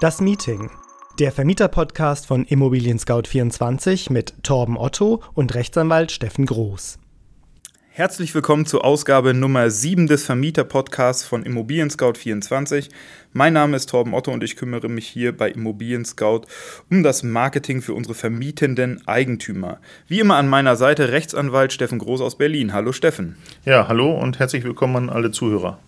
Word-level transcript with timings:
Das 0.00 0.20
Meeting. 0.20 0.70
Der 1.18 1.32
Vermieter-Podcast 1.32 2.28
von 2.28 2.44
Immobilien 2.44 3.00
Scout 3.00 3.24
24 3.26 4.10
mit 4.10 4.44
Torben 4.44 4.78
Otto 4.78 5.24
und 5.34 5.56
Rechtsanwalt 5.56 6.12
Steffen 6.12 6.46
Groß. 6.46 7.00
Herzlich 7.88 8.32
willkommen 8.32 8.64
zur 8.64 8.84
Ausgabe 8.84 9.34
Nummer 9.34 9.70
7 9.70 10.06
des 10.06 10.24
Vermieter-Podcasts 10.24 11.24
von 11.24 11.42
Immobilien 11.42 11.90
Scout 11.90 12.12
24. 12.16 12.90
Mein 13.32 13.54
Name 13.54 13.74
ist 13.74 13.88
Torben 13.88 14.14
Otto 14.14 14.30
und 14.30 14.44
ich 14.44 14.54
kümmere 14.54 14.88
mich 14.88 15.08
hier 15.08 15.36
bei 15.36 15.50
Immobilien 15.50 16.04
Scout 16.04 16.42
um 16.92 17.02
das 17.02 17.24
Marketing 17.24 17.82
für 17.82 17.94
unsere 17.94 18.14
vermietenden 18.14 19.02
Eigentümer. 19.08 19.80
Wie 20.06 20.20
immer 20.20 20.36
an 20.36 20.46
meiner 20.46 20.76
Seite 20.76 21.10
Rechtsanwalt 21.10 21.72
Steffen 21.72 21.98
Groß 21.98 22.20
aus 22.20 22.38
Berlin. 22.38 22.72
Hallo 22.72 22.92
Steffen. 22.92 23.34
Ja, 23.64 23.88
hallo 23.88 24.16
und 24.16 24.38
herzlich 24.38 24.62
willkommen 24.62 24.94
an 24.94 25.10
alle 25.10 25.32
Zuhörer. 25.32 25.80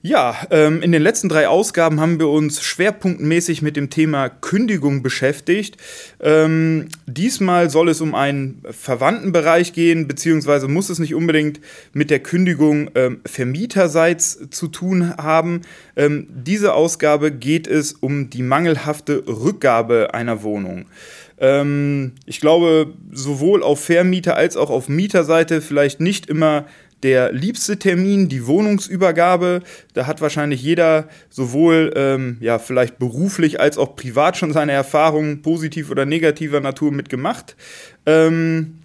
Ja, 0.00 0.36
ähm, 0.52 0.80
in 0.80 0.92
den 0.92 1.02
letzten 1.02 1.28
drei 1.28 1.48
Ausgaben 1.48 2.00
haben 2.00 2.20
wir 2.20 2.28
uns 2.28 2.62
schwerpunktmäßig 2.62 3.62
mit 3.62 3.76
dem 3.76 3.90
Thema 3.90 4.28
Kündigung 4.28 5.02
beschäftigt. 5.02 5.76
Ähm, 6.20 6.88
diesmal 7.06 7.68
soll 7.68 7.88
es 7.88 8.00
um 8.00 8.14
einen 8.14 8.62
verwandten 8.70 9.32
Bereich 9.32 9.72
gehen, 9.72 10.06
beziehungsweise 10.06 10.68
muss 10.68 10.88
es 10.88 11.00
nicht 11.00 11.16
unbedingt 11.16 11.60
mit 11.94 12.10
der 12.10 12.20
Kündigung 12.20 12.92
ähm, 12.94 13.20
vermieterseits 13.26 14.48
zu 14.50 14.68
tun 14.68 15.16
haben. 15.16 15.62
Ähm, 15.96 16.28
diese 16.30 16.74
Ausgabe 16.74 17.32
geht 17.32 17.66
es 17.66 17.92
um 17.92 18.30
die 18.30 18.42
mangelhafte 18.42 19.24
Rückgabe 19.26 20.14
einer 20.14 20.44
Wohnung. 20.44 20.86
Ähm, 21.40 22.12
ich 22.24 22.40
glaube, 22.40 22.92
sowohl 23.10 23.64
auf 23.64 23.84
Vermieter 23.84 24.36
als 24.36 24.56
auch 24.56 24.70
auf 24.70 24.88
Mieterseite 24.88 25.60
vielleicht 25.60 26.00
nicht 26.00 26.26
immer 26.26 26.66
der 27.02 27.32
liebste 27.32 27.78
Termin, 27.78 28.28
die 28.28 28.46
Wohnungsübergabe. 28.46 29.62
Da 29.94 30.06
hat 30.06 30.20
wahrscheinlich 30.20 30.62
jeder 30.62 31.08
sowohl 31.30 31.92
ähm, 31.96 32.38
ja, 32.40 32.58
vielleicht 32.58 32.98
beruflich 32.98 33.60
als 33.60 33.78
auch 33.78 33.96
privat 33.96 34.36
schon 34.36 34.52
seine 34.52 34.72
Erfahrungen 34.72 35.42
positiv 35.42 35.90
oder 35.90 36.06
negativer 36.06 36.60
Natur 36.60 36.92
mitgemacht. 36.92 37.56
Ähm, 38.06 38.78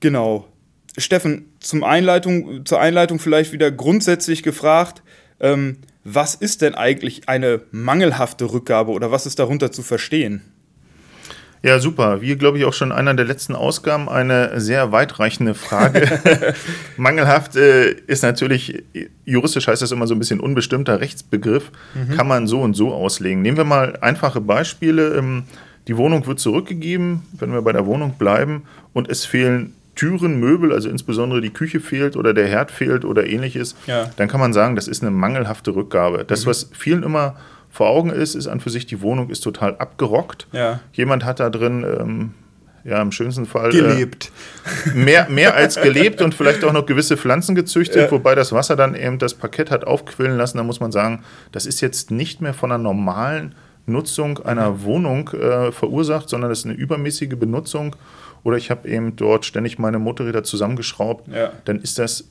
genau. 0.00 0.48
Steffen, 0.96 1.50
zum 1.60 1.82
Einleitung, 1.82 2.64
zur 2.64 2.80
Einleitung 2.80 3.18
vielleicht 3.18 3.52
wieder 3.52 3.70
grundsätzlich 3.70 4.42
gefragt, 4.42 5.02
ähm, 5.40 5.78
was 6.04 6.34
ist 6.34 6.62
denn 6.62 6.74
eigentlich 6.74 7.28
eine 7.28 7.62
mangelhafte 7.72 8.52
Rückgabe 8.52 8.92
oder 8.92 9.10
was 9.10 9.26
ist 9.26 9.38
darunter 9.38 9.72
zu 9.72 9.82
verstehen? 9.82 10.42
Ja, 11.64 11.78
super. 11.78 12.20
Wie, 12.20 12.36
glaube 12.36 12.58
ich, 12.58 12.66
auch 12.66 12.74
schon 12.74 12.90
in 12.90 12.96
einer 12.96 13.14
der 13.14 13.24
letzten 13.24 13.54
Ausgaben 13.54 14.10
eine 14.10 14.60
sehr 14.60 14.92
weitreichende 14.92 15.54
Frage. 15.54 16.20
Mangelhaft 16.98 17.56
äh, 17.56 17.92
ist 18.06 18.22
natürlich, 18.22 18.84
juristisch 19.24 19.66
heißt 19.66 19.80
das 19.80 19.90
immer 19.90 20.06
so 20.06 20.14
ein 20.14 20.18
bisschen 20.18 20.40
unbestimmter 20.40 21.00
Rechtsbegriff, 21.00 21.72
mhm. 21.94 22.16
kann 22.16 22.28
man 22.28 22.46
so 22.46 22.60
und 22.60 22.74
so 22.74 22.92
auslegen. 22.92 23.40
Nehmen 23.40 23.56
wir 23.56 23.64
mal 23.64 23.96
einfache 24.02 24.42
Beispiele. 24.42 25.14
Ähm, 25.14 25.44
die 25.88 25.96
Wohnung 25.96 26.26
wird 26.26 26.38
zurückgegeben, 26.38 27.22
wenn 27.32 27.50
wir 27.50 27.62
bei 27.62 27.72
der 27.72 27.86
Wohnung 27.86 28.16
bleiben, 28.18 28.64
und 28.92 29.08
es 29.08 29.24
fehlen 29.24 29.72
Türen, 29.94 30.38
Möbel, 30.40 30.70
also 30.70 30.90
insbesondere 30.90 31.40
die 31.40 31.50
Küche 31.50 31.80
fehlt 31.80 32.16
oder 32.16 32.34
der 32.34 32.46
Herd 32.46 32.72
fehlt 32.72 33.06
oder 33.06 33.26
ähnliches, 33.26 33.74
ja. 33.86 34.10
dann 34.16 34.28
kann 34.28 34.40
man 34.40 34.52
sagen, 34.52 34.76
das 34.76 34.86
ist 34.86 35.02
eine 35.02 35.12
mangelhafte 35.12 35.74
Rückgabe. 35.74 36.24
Das, 36.26 36.44
mhm. 36.44 36.50
was 36.50 36.70
vielen 36.74 37.02
immer 37.02 37.36
vor 37.74 37.88
Augen 37.88 38.10
ist, 38.10 38.36
ist 38.36 38.46
an 38.46 38.60
für 38.60 38.70
sich, 38.70 38.86
die 38.86 39.02
Wohnung 39.02 39.30
ist 39.30 39.40
total 39.40 39.74
abgerockt. 39.78 40.46
Ja. 40.52 40.78
Jemand 40.92 41.24
hat 41.24 41.40
da 41.40 41.50
drin, 41.50 41.84
ähm, 41.84 42.30
ja, 42.84 43.02
im 43.02 43.10
schönsten 43.10 43.46
Fall. 43.46 43.70
Äh, 43.70 43.80
gelebt. 43.80 44.30
Äh, 44.86 44.96
mehr, 44.96 45.28
mehr 45.28 45.56
als 45.56 45.74
gelebt 45.74 46.22
und 46.22 46.36
vielleicht 46.36 46.62
auch 46.62 46.72
noch 46.72 46.86
gewisse 46.86 47.16
Pflanzen 47.16 47.56
gezüchtet, 47.56 47.96
ja. 47.96 48.10
wobei 48.12 48.36
das 48.36 48.52
Wasser 48.52 48.76
dann 48.76 48.94
eben 48.94 49.18
das 49.18 49.34
Parkett 49.34 49.72
hat 49.72 49.88
aufquillen 49.88 50.36
lassen. 50.36 50.58
Da 50.58 50.62
muss 50.62 50.78
man 50.78 50.92
sagen, 50.92 51.24
das 51.50 51.66
ist 51.66 51.80
jetzt 51.80 52.12
nicht 52.12 52.40
mehr 52.40 52.54
von 52.54 52.70
einer 52.70 52.80
normalen 52.80 53.56
Nutzung 53.86 54.38
einer 54.44 54.70
mhm. 54.70 54.82
Wohnung 54.84 55.28
äh, 55.30 55.72
verursacht, 55.72 56.28
sondern 56.28 56.50
das 56.50 56.60
ist 56.60 56.66
eine 56.66 56.74
übermäßige 56.74 57.30
Benutzung. 57.30 57.96
Oder 58.44 58.56
ich 58.56 58.70
habe 58.70 58.88
eben 58.88 59.16
dort 59.16 59.46
ständig 59.46 59.80
meine 59.80 59.98
Motorräder 59.98 60.44
zusammengeschraubt. 60.44 61.26
Ja. 61.26 61.50
Dann 61.64 61.80
ist 61.80 61.98
das 61.98 62.28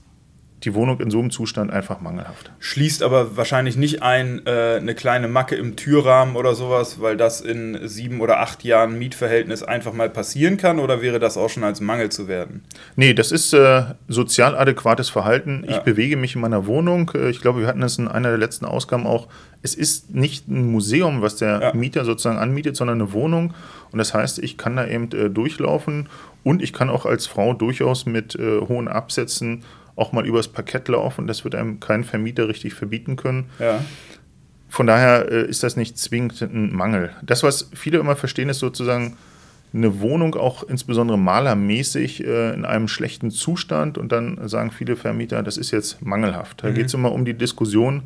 die 0.64 0.74
Wohnung 0.74 1.00
in 1.00 1.12
so 1.12 1.20
einem 1.20 1.32
Zustand 1.32 1.72
einfach 1.72 2.02
mangelhaft. 2.02 2.52
Schließt 2.60 3.04
aber 3.04 3.36
wahrscheinlich 3.38 3.78
nicht 3.78 4.02
ein, 4.02 4.46
äh, 4.46 4.78
eine 4.78 4.96
kleine 4.96 5.28
Macke 5.28 5.56
im 5.56 5.76
Türrahmen 5.76 6.36
oder 6.36 6.56
sowas, 6.56 7.02
weil 7.02 7.18
das 7.18 7.42
in 7.42 7.88
sieben 7.88 8.22
oder 8.22 8.40
acht 8.40 8.64
Jahren 8.64 8.98
Mietverhältnis 8.98 9.64
einfach 9.64 9.94
mal 9.94 10.10
passieren 10.10 10.58
kann 10.58 10.80
oder 10.80 11.02
wäre 11.02 11.20
das 11.20 11.38
auch 11.38 11.50
schon 11.50 11.64
als 11.64 11.82
Mangel 11.82 12.10
zu 12.10 12.28
werden? 12.28 12.64
Nee, 12.96 13.14
das 13.14 13.32
ist 13.32 13.54
äh, 13.54 13.84
sozial 14.08 14.56
adäquates 14.56 15.10
Verhalten. 15.10 15.66
Ja. 15.68 15.78
Ich 15.78 15.80
bewege 15.84 16.18
mich 16.18 16.36
in 16.36 16.42
meiner 16.42 16.66
Wohnung. 16.66 17.12
Äh, 17.14 17.30
ich 17.30 17.42
glaube, 17.42 17.62
wir 17.62 17.68
hatten 17.68 17.84
es 17.84 17.98
in 17.98 18.08
einer 18.08 18.30
der 18.30 18.38
letzten 18.38 18.66
Ausgaben 18.66 19.06
auch. 19.06 19.28
Es 19.62 19.76
ist 19.76 20.14
nicht 20.14 20.48
ein 20.48 20.72
Museum, 20.72 21.22
was 21.22 21.38
der 21.38 21.60
ja. 21.62 21.74
Mieter 21.74 22.06
sozusagen 22.06 22.38
anmietet, 22.38 22.76
sondern 22.76 23.02
eine 23.02 23.14
Wohnung. 23.14 23.54
Und 23.92 24.00
das 24.00 24.14
heißt, 24.14 24.40
ich 24.40 24.58
kann 24.58 24.76
da 24.76 24.88
eben 24.88 25.12
äh, 25.12 25.30
durchlaufen 25.30 26.10
und 26.44 26.62
ich 26.62 26.74
kann 26.74 26.90
auch 26.90 27.06
als 27.06 27.28
Frau 27.28 27.54
durchaus 27.54 28.06
mit 28.06 28.36
äh, 28.36 28.60
hohen 28.62 28.88
Absätzen 28.88 29.64
auch 29.96 30.12
mal 30.12 30.26
übers 30.26 30.48
Parkett 30.48 30.88
laufen. 30.88 31.28
Das 31.28 31.44
wird 31.44 31.56
einem 31.56 31.80
kein 31.80 32.04
Vermieter 32.04 32.48
richtig 32.48 32.74
verbieten 32.74 33.16
können. 33.16 33.46
Ja. 33.60 33.80
Von 34.74 34.88
daher 34.88 35.32
äh, 35.32 35.46
ist 35.48 35.62
das 35.62 35.78
nicht 35.78 35.98
zwingend 36.00 36.42
ein 36.42 36.74
Mangel. 36.74 37.12
Das, 37.22 37.44
was 37.44 37.70
viele 37.76 38.00
immer 38.00 38.16
verstehen, 38.16 38.50
ist 38.50 38.60
sozusagen 38.60 39.18
eine 39.72 40.00
Wohnung 40.02 40.36
auch 40.36 40.64
insbesondere 40.64 41.18
malermäßig 41.18 42.26
äh, 42.26 42.54
in 42.54 42.66
einem 42.66 42.88
schlechten 42.88 43.30
Zustand 43.32 43.98
und 43.98 44.12
dann 44.12 44.48
sagen 44.48 44.72
viele 44.72 44.96
Vermieter, 44.96 45.44
das 45.44 45.58
ist 45.58 45.72
jetzt 45.72 46.02
mangelhaft. 46.04 46.64
Da 46.64 46.70
mhm. 46.70 46.74
geht 46.74 46.86
es 46.88 46.94
immer 46.94 47.12
um 47.12 47.26
die 47.26 47.36
Diskussion, 47.36 48.04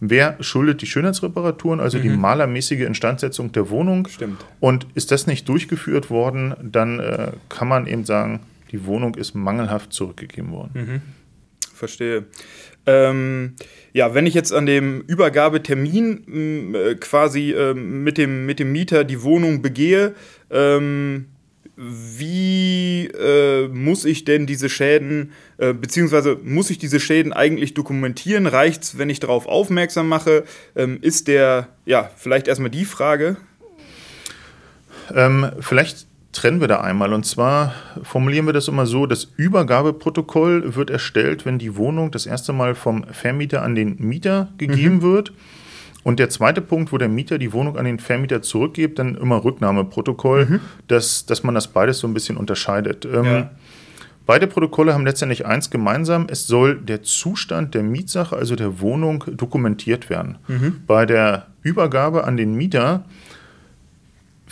wer 0.00 0.36
schuldet 0.40 0.82
die 0.82 0.86
Schönheitsreparaturen, 0.86 1.80
also 1.80 1.96
mhm. 1.96 2.02
die 2.02 2.08
malermäßige 2.10 2.80
Instandsetzung 2.80 3.52
der 3.52 3.70
Wohnung. 3.70 4.06
Stimmt. 4.08 4.44
Und 4.60 4.86
ist 4.94 5.12
das 5.12 5.26
nicht 5.26 5.48
durchgeführt 5.48 6.10
worden, 6.10 6.54
dann 6.62 7.00
äh, 7.00 7.32
kann 7.48 7.68
man 7.68 7.86
eben 7.86 8.04
sagen, 8.04 8.40
die 8.70 8.84
Wohnung 8.86 9.14
ist 9.14 9.34
mangelhaft 9.34 9.94
zurückgegeben 9.94 10.52
worden. 10.52 10.70
Mhm 10.74 11.00
verstehe. 11.82 12.26
Ähm, 12.86 13.54
ja, 13.92 14.14
wenn 14.14 14.24
ich 14.24 14.34
jetzt 14.34 14.52
an 14.52 14.66
dem 14.66 15.00
Übergabetermin 15.00 16.22
mm, 16.26 16.74
äh, 16.76 16.94
quasi 16.94 17.50
äh, 17.50 17.74
mit, 17.74 18.18
dem, 18.18 18.46
mit 18.46 18.60
dem 18.60 18.70
Mieter 18.70 19.02
die 19.02 19.22
Wohnung 19.22 19.62
begehe, 19.62 20.14
ähm, 20.50 21.26
wie 21.76 23.06
äh, 23.06 23.66
muss 23.66 24.04
ich 24.04 24.24
denn 24.24 24.46
diese 24.46 24.68
Schäden, 24.68 25.32
äh, 25.58 25.72
beziehungsweise 25.72 26.38
muss 26.44 26.70
ich 26.70 26.78
diese 26.78 27.00
Schäden 27.00 27.32
eigentlich 27.32 27.74
dokumentieren? 27.74 28.46
Reicht 28.46 28.84
es, 28.84 28.98
wenn 28.98 29.10
ich 29.10 29.18
darauf 29.18 29.46
aufmerksam 29.46 30.06
mache? 30.06 30.44
Ähm, 30.76 30.98
ist 31.00 31.26
der, 31.26 31.66
ja, 31.84 32.10
vielleicht 32.16 32.46
erstmal 32.46 32.70
die 32.70 32.84
Frage. 32.84 33.38
Ähm, 35.12 35.50
vielleicht 35.58 36.06
trennen 36.32 36.60
wir 36.60 36.68
da 36.68 36.80
einmal. 36.80 37.12
Und 37.12 37.24
zwar 37.24 37.74
formulieren 38.02 38.46
wir 38.46 38.52
das 38.52 38.68
immer 38.68 38.86
so, 38.86 39.06
das 39.06 39.28
Übergabeprotokoll 39.36 40.74
wird 40.74 40.90
erstellt, 40.90 41.46
wenn 41.46 41.58
die 41.58 41.76
Wohnung 41.76 42.10
das 42.10 42.26
erste 42.26 42.52
Mal 42.52 42.74
vom 42.74 43.04
Vermieter 43.04 43.62
an 43.62 43.74
den 43.74 43.96
Mieter 43.98 44.48
gegeben 44.58 44.96
mhm. 44.96 45.02
wird. 45.02 45.32
Und 46.04 46.18
der 46.18 46.30
zweite 46.30 46.60
Punkt, 46.60 46.92
wo 46.92 46.98
der 46.98 47.08
Mieter 47.08 47.38
die 47.38 47.52
Wohnung 47.52 47.76
an 47.76 47.84
den 47.84 48.00
Vermieter 48.00 48.42
zurückgibt, 48.42 48.98
dann 48.98 49.14
immer 49.14 49.44
Rücknahmeprotokoll, 49.44 50.46
mhm. 50.46 50.60
dass, 50.88 51.26
dass 51.26 51.44
man 51.44 51.54
das 51.54 51.68
beides 51.68 52.00
so 52.00 52.08
ein 52.08 52.14
bisschen 52.14 52.36
unterscheidet. 52.36 53.04
Ähm, 53.04 53.24
ja. 53.24 53.50
Beide 54.26 54.46
Protokolle 54.46 54.94
haben 54.94 55.04
letztendlich 55.04 55.46
eins 55.46 55.70
gemeinsam, 55.70 56.26
es 56.28 56.46
soll 56.46 56.76
der 56.76 57.02
Zustand 57.02 57.74
der 57.74 57.82
Mietsache, 57.82 58.36
also 58.36 58.56
der 58.56 58.80
Wohnung, 58.80 59.24
dokumentiert 59.32 60.10
werden. 60.10 60.38
Mhm. 60.48 60.82
Bei 60.86 61.06
der 61.06 61.48
Übergabe 61.62 62.24
an 62.24 62.36
den 62.36 62.54
Mieter 62.54 63.04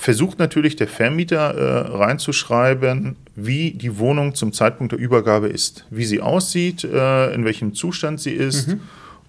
versucht 0.00 0.38
natürlich 0.38 0.76
der 0.76 0.88
Vermieter 0.88 1.54
äh, 1.54 1.94
reinzuschreiben, 1.94 3.16
wie 3.36 3.72
die 3.72 3.98
Wohnung 3.98 4.34
zum 4.34 4.54
Zeitpunkt 4.54 4.92
der 4.92 4.98
Übergabe 4.98 5.48
ist, 5.48 5.84
wie 5.90 6.06
sie 6.06 6.22
aussieht, 6.22 6.84
äh, 6.84 7.34
in 7.34 7.44
welchem 7.44 7.74
Zustand 7.74 8.18
sie 8.18 8.32
ist. 8.32 8.68
Mhm. 8.68 8.80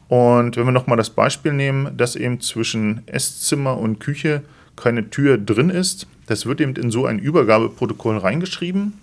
Und 0.08 0.56
wenn 0.56 0.64
wir 0.64 0.72
nochmal 0.72 0.96
das 0.96 1.10
Beispiel 1.10 1.52
nehmen, 1.52 1.98
dass 1.98 2.16
eben 2.16 2.40
zwischen 2.40 3.06
Esszimmer 3.06 3.78
und 3.78 4.00
Küche 4.00 4.44
keine 4.78 5.10
Tür 5.10 5.38
drin 5.38 5.70
ist, 5.70 6.08
das 6.28 6.46
wird 6.46 6.62
eben 6.62 6.76
in 6.78 6.90
so 6.90 7.06
ein 7.06 7.20
Übergabeprotokoll 7.20 8.18
reingeschrieben. 8.18 8.94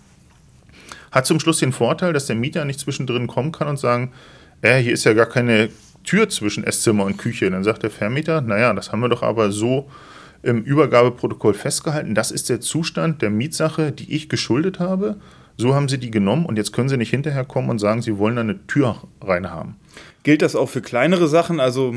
Hat 1.12 1.26
zum 1.26 1.38
Schluss 1.38 1.58
den 1.58 1.72
Vorteil, 1.72 2.14
dass 2.14 2.24
der 2.24 2.36
Mieter 2.36 2.64
nicht 2.64 2.80
zwischendrin 2.80 3.26
kommen 3.26 3.52
kann 3.52 3.68
und 3.68 3.78
sagen, 3.78 4.12
äh, 4.62 4.78
hier 4.78 4.94
ist 4.94 5.04
ja 5.04 5.12
gar 5.12 5.26
keine 5.26 5.68
Tür 6.02 6.30
zwischen 6.30 6.64
Esszimmer 6.64 7.04
und 7.04 7.18
Küche. 7.18 7.50
Dann 7.50 7.62
sagt 7.62 7.82
der 7.82 7.90
Vermieter, 7.90 8.40
naja, 8.40 8.72
das 8.72 8.90
haben 8.90 9.00
wir 9.00 9.10
doch 9.10 9.22
aber 9.22 9.52
so 9.52 9.90
im 10.42 10.62
Übergabeprotokoll 10.62 11.54
festgehalten, 11.54 12.14
das 12.14 12.30
ist 12.30 12.48
der 12.48 12.60
Zustand 12.60 13.22
der 13.22 13.30
Mietsache, 13.30 13.92
die 13.92 14.12
ich 14.14 14.28
geschuldet 14.28 14.78
habe. 14.78 15.16
So 15.56 15.74
haben 15.74 15.88
sie 15.88 15.98
die 15.98 16.12
genommen 16.12 16.46
und 16.46 16.56
jetzt 16.56 16.72
können 16.72 16.88
sie 16.88 16.96
nicht 16.96 17.10
hinterher 17.10 17.44
kommen 17.44 17.68
und 17.68 17.80
sagen, 17.80 18.00
sie 18.00 18.16
wollen 18.16 18.36
da 18.36 18.42
eine 18.42 18.64
Tür 18.68 19.02
rein 19.20 19.50
haben. 19.50 19.76
Gilt 20.22 20.42
das 20.42 20.54
auch 20.54 20.68
für 20.68 20.82
kleinere 20.82 21.26
Sachen? 21.26 21.58
Also, 21.58 21.92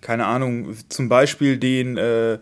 keine 0.00 0.26
Ahnung, 0.26 0.74
zum 0.88 1.08
Beispiel 1.08 1.58
den, 1.58 1.96
äh, 1.96 2.38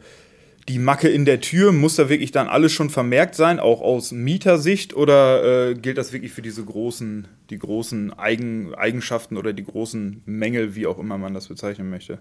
die 0.68 0.78
Macke 0.78 1.08
in 1.08 1.24
der 1.24 1.40
Tür, 1.40 1.72
muss 1.72 1.96
da 1.96 2.10
wirklich 2.10 2.30
dann 2.30 2.48
alles 2.48 2.72
schon 2.72 2.90
vermerkt 2.90 3.34
sein, 3.34 3.58
auch 3.58 3.80
aus 3.80 4.12
Mietersicht? 4.12 4.94
Oder 4.94 5.70
äh, 5.70 5.74
gilt 5.74 5.96
das 5.96 6.12
wirklich 6.12 6.32
für 6.32 6.42
diese 6.42 6.64
großen, 6.64 7.26
die 7.48 7.58
großen 7.58 8.12
Eigen, 8.18 8.74
Eigenschaften 8.74 9.38
oder 9.38 9.54
die 9.54 9.64
großen 9.64 10.22
Mängel, 10.26 10.74
wie 10.74 10.86
auch 10.86 10.98
immer 10.98 11.16
man 11.16 11.32
das 11.32 11.48
bezeichnen 11.48 11.88
möchte? 11.88 12.18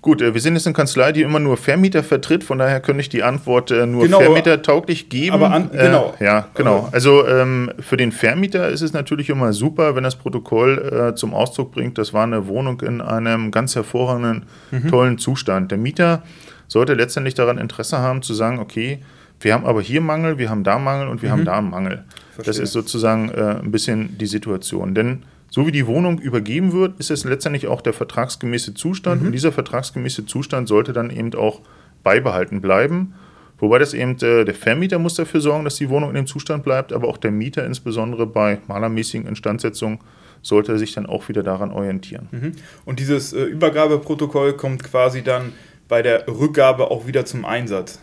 Gut, 0.00 0.22
äh, 0.22 0.32
wir 0.32 0.40
sind 0.40 0.54
jetzt 0.54 0.66
eine 0.66 0.74
Kanzlei, 0.74 1.10
die 1.10 1.22
immer 1.22 1.40
nur 1.40 1.56
Vermieter 1.56 2.04
vertritt, 2.04 2.44
von 2.44 2.58
daher 2.58 2.78
könnte 2.80 3.00
ich 3.00 3.08
die 3.08 3.24
Antwort 3.24 3.72
äh, 3.72 3.84
nur 3.84 4.04
Genau, 4.04 4.20
Vermieter 4.20 4.62
tauglich 4.62 5.08
geben. 5.08 5.34
aber 5.34 5.50
an- 5.50 5.70
genau. 5.72 6.14
Äh, 6.20 6.24
ja, 6.24 6.46
genau. 6.54 6.88
Also 6.92 7.26
ähm, 7.26 7.72
für 7.80 7.96
den 7.96 8.12
Vermieter 8.12 8.68
ist 8.68 8.80
es 8.82 8.92
natürlich 8.92 9.28
immer 9.28 9.52
super, 9.52 9.96
wenn 9.96 10.04
das 10.04 10.14
Protokoll 10.14 11.10
äh, 11.10 11.14
zum 11.16 11.34
Ausdruck 11.34 11.72
bringt, 11.72 11.98
das 11.98 12.12
war 12.14 12.22
eine 12.22 12.46
Wohnung 12.46 12.80
in 12.82 13.00
einem 13.00 13.50
ganz 13.50 13.74
hervorragenden, 13.74 14.44
Mhm. 14.70 14.88
tollen 14.88 15.18
Zustand. 15.18 15.72
Der 15.72 15.78
Mieter 15.78 16.22
sollte 16.68 16.94
letztendlich 16.94 17.34
daran 17.34 17.58
Interesse 17.58 17.98
haben, 17.98 18.22
zu 18.22 18.34
sagen, 18.34 18.60
okay, 18.60 19.00
wir 19.40 19.52
haben 19.54 19.66
aber 19.66 19.80
hier 19.82 20.00
Mangel, 20.00 20.38
wir 20.38 20.48
haben 20.50 20.62
da 20.62 20.78
Mangel 20.78 21.08
und 21.08 21.22
wir 21.22 21.30
haben 21.32 21.44
da 21.44 21.60
Mangel. 21.60 22.04
Das 22.36 22.38
Mhm. 22.38 22.42
Verstehe. 22.44 22.62
ist 22.64 22.72
sozusagen 22.72 23.30
äh, 23.30 23.56
ein 23.64 23.72
bisschen 23.72 24.16
die 24.16 24.26
Situation. 24.26 24.94
Denn 24.94 25.22
so 25.50 25.66
wie 25.66 25.72
die 25.72 25.86
Wohnung 25.86 26.18
übergeben 26.18 26.72
wird, 26.72 26.98
ist 27.00 27.10
es 27.10 27.24
letztendlich 27.24 27.66
auch 27.66 27.80
der 27.80 27.94
vertragsgemäße 27.94 28.74
Zustand. 28.74 29.22
Und 29.22 29.32
dieser 29.32 29.52
vertragsgemäße 29.52 30.26
Zustand 30.26 30.68
sollte 30.68 30.92
dann 30.92 31.10
eben 31.10 31.34
auch 31.34 31.62
beibehalten 32.02 32.60
bleiben. 32.60 33.14
Wobei 33.58 33.78
das 33.78 33.92
eben 33.92 34.16
äh, 34.20 34.44
der 34.44 34.54
Vermieter 34.54 34.98
muss 34.98 35.14
dafür 35.14 35.40
sorgen, 35.40 35.64
dass 35.64 35.76
die 35.76 35.88
Wohnung 35.88 36.10
in 36.10 36.16
dem 36.16 36.26
Zustand 36.26 36.62
bleibt, 36.62 36.92
aber 36.92 37.08
auch 37.08 37.16
der 37.16 37.32
Mieter, 37.32 37.66
insbesondere 37.66 38.26
bei 38.26 38.58
malermäßigen 38.68 39.26
Instandsetzungen, 39.26 39.98
sollte 40.42 40.78
sich 40.78 40.94
dann 40.94 41.06
auch 41.06 41.28
wieder 41.28 41.42
daran 41.42 41.72
orientieren. 41.72 42.28
Mhm. 42.30 42.52
Und 42.84 43.00
dieses 43.00 43.32
äh, 43.32 43.42
Übergabeprotokoll 43.42 44.52
kommt 44.52 44.84
quasi 44.84 45.22
dann 45.22 45.52
bei 45.88 46.02
der 46.02 46.28
Rückgabe 46.28 46.90
auch 46.90 47.06
wieder 47.06 47.24
zum 47.24 47.44
Einsatz. 47.44 47.98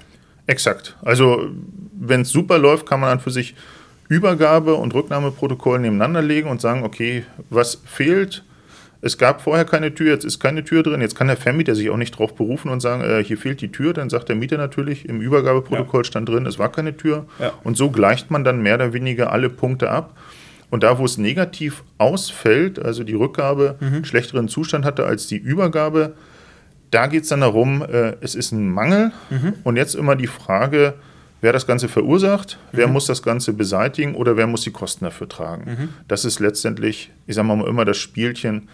Exakt. 0.48 0.98
Also 1.02 1.48
wenn 1.94 2.22
es 2.22 2.30
super 2.30 2.58
läuft, 2.58 2.86
kann 2.86 3.00
man 3.00 3.10
dann 3.10 3.20
für 3.20 3.32
sich 3.32 3.56
Übergabe- 4.08 4.76
und 4.76 4.94
Rücknahmeprotokoll 4.94 5.80
nebeneinander 5.80 6.22
legen 6.22 6.50
und 6.50 6.62
sagen, 6.62 6.84
okay, 6.84 7.24
was 7.50 7.82
fehlt? 7.86 8.44
Es 9.02 9.18
gab 9.18 9.42
vorher 9.42 9.66
keine 9.66 9.94
Tür, 9.94 10.12
jetzt 10.12 10.26
ist 10.26 10.40
keine 10.40 10.64
Tür 10.64 10.82
drin. 10.82 11.02
Jetzt 11.02 11.16
kann 11.16 11.28
der 11.28 11.38
Vermieter 11.38 11.76
sich 11.76 11.90
auch 11.90 11.98
nicht 11.98 12.16
darauf 12.16 12.34
berufen 12.36 12.70
und 12.70 12.80
sagen, 12.80 13.04
äh, 13.04 13.24
hier 13.24 13.38
fehlt 13.38 13.62
die 13.62 13.72
Tür. 13.72 13.94
Dann 13.94 14.10
sagt 14.10 14.30
der 14.30 14.36
Mieter 14.36 14.58
natürlich, 14.58 15.08
im 15.08 15.22
Übergabeprotokoll 15.22 16.06
stand 16.06 16.28
drin, 16.30 16.46
es 16.46 16.58
war 16.58 16.72
keine 16.72 16.98
Tür. 16.98 17.26
Ja. 17.40 17.54
Und 17.64 17.78
so 17.78 17.92
gleicht 17.92 18.32
man 18.32 18.44
dann 18.44 18.62
mehr 18.62 18.76
oder 18.76 18.94
weniger 18.94 19.32
alle 19.32 19.50
Punkte 19.50 19.92
ab. 19.92 20.18
Und 20.72 20.84
da, 20.84 20.98
wo 20.98 21.06
es 21.06 21.18
negativ 21.18 21.84
ausfällt, 22.00 22.84
also 22.84 23.04
die 23.04 23.14
Rückgabe 23.14 23.76
einen 23.80 24.06
schlechteren 24.06 24.48
Zustand 24.48 24.86
hatte 24.86 25.06
als 25.06 25.28
die 25.28 25.38
Übergabe, 25.38 26.16
da 26.90 27.08
geht 27.08 27.24
es 27.24 27.30
dann 27.30 27.42
darum, 27.42 27.84
äh, 27.84 28.14
es 28.22 28.36
ist 28.36 28.52
ein 28.52 28.70
Mangel. 28.70 29.12
Und 29.64 29.76
jetzt 29.76 29.96
immer 29.96 30.16
die 30.16 30.28
Frage, 30.28 30.96
wer 31.46 31.54
das 31.54 31.68
Ganze 31.68 31.88
verursacht, 31.88 32.58
wer 32.72 32.88
muss 32.88 33.06
das 33.06 33.22
Ganze 33.22 33.54
beseitigen 33.54 34.16
oder 34.16 34.36
wer 34.36 34.48
muss 34.48 34.62
die 34.62 34.72
Kosten 34.72 35.06
dafür 35.06 35.30
tragen. 35.30 35.94
Das 36.08 36.26
ist 36.26 36.40
letztendlich, 36.40 37.12
ich 37.28 37.36
sage 37.36 37.48
mal 37.48 37.68
immer, 37.68 37.86
das 37.86 37.98
Spielchen 37.98 38.68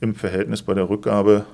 im 0.00 0.14
Verhältnis 0.14 0.60
bei 0.60 0.74
der 0.74 0.90
Rückgabe. 0.90 1.46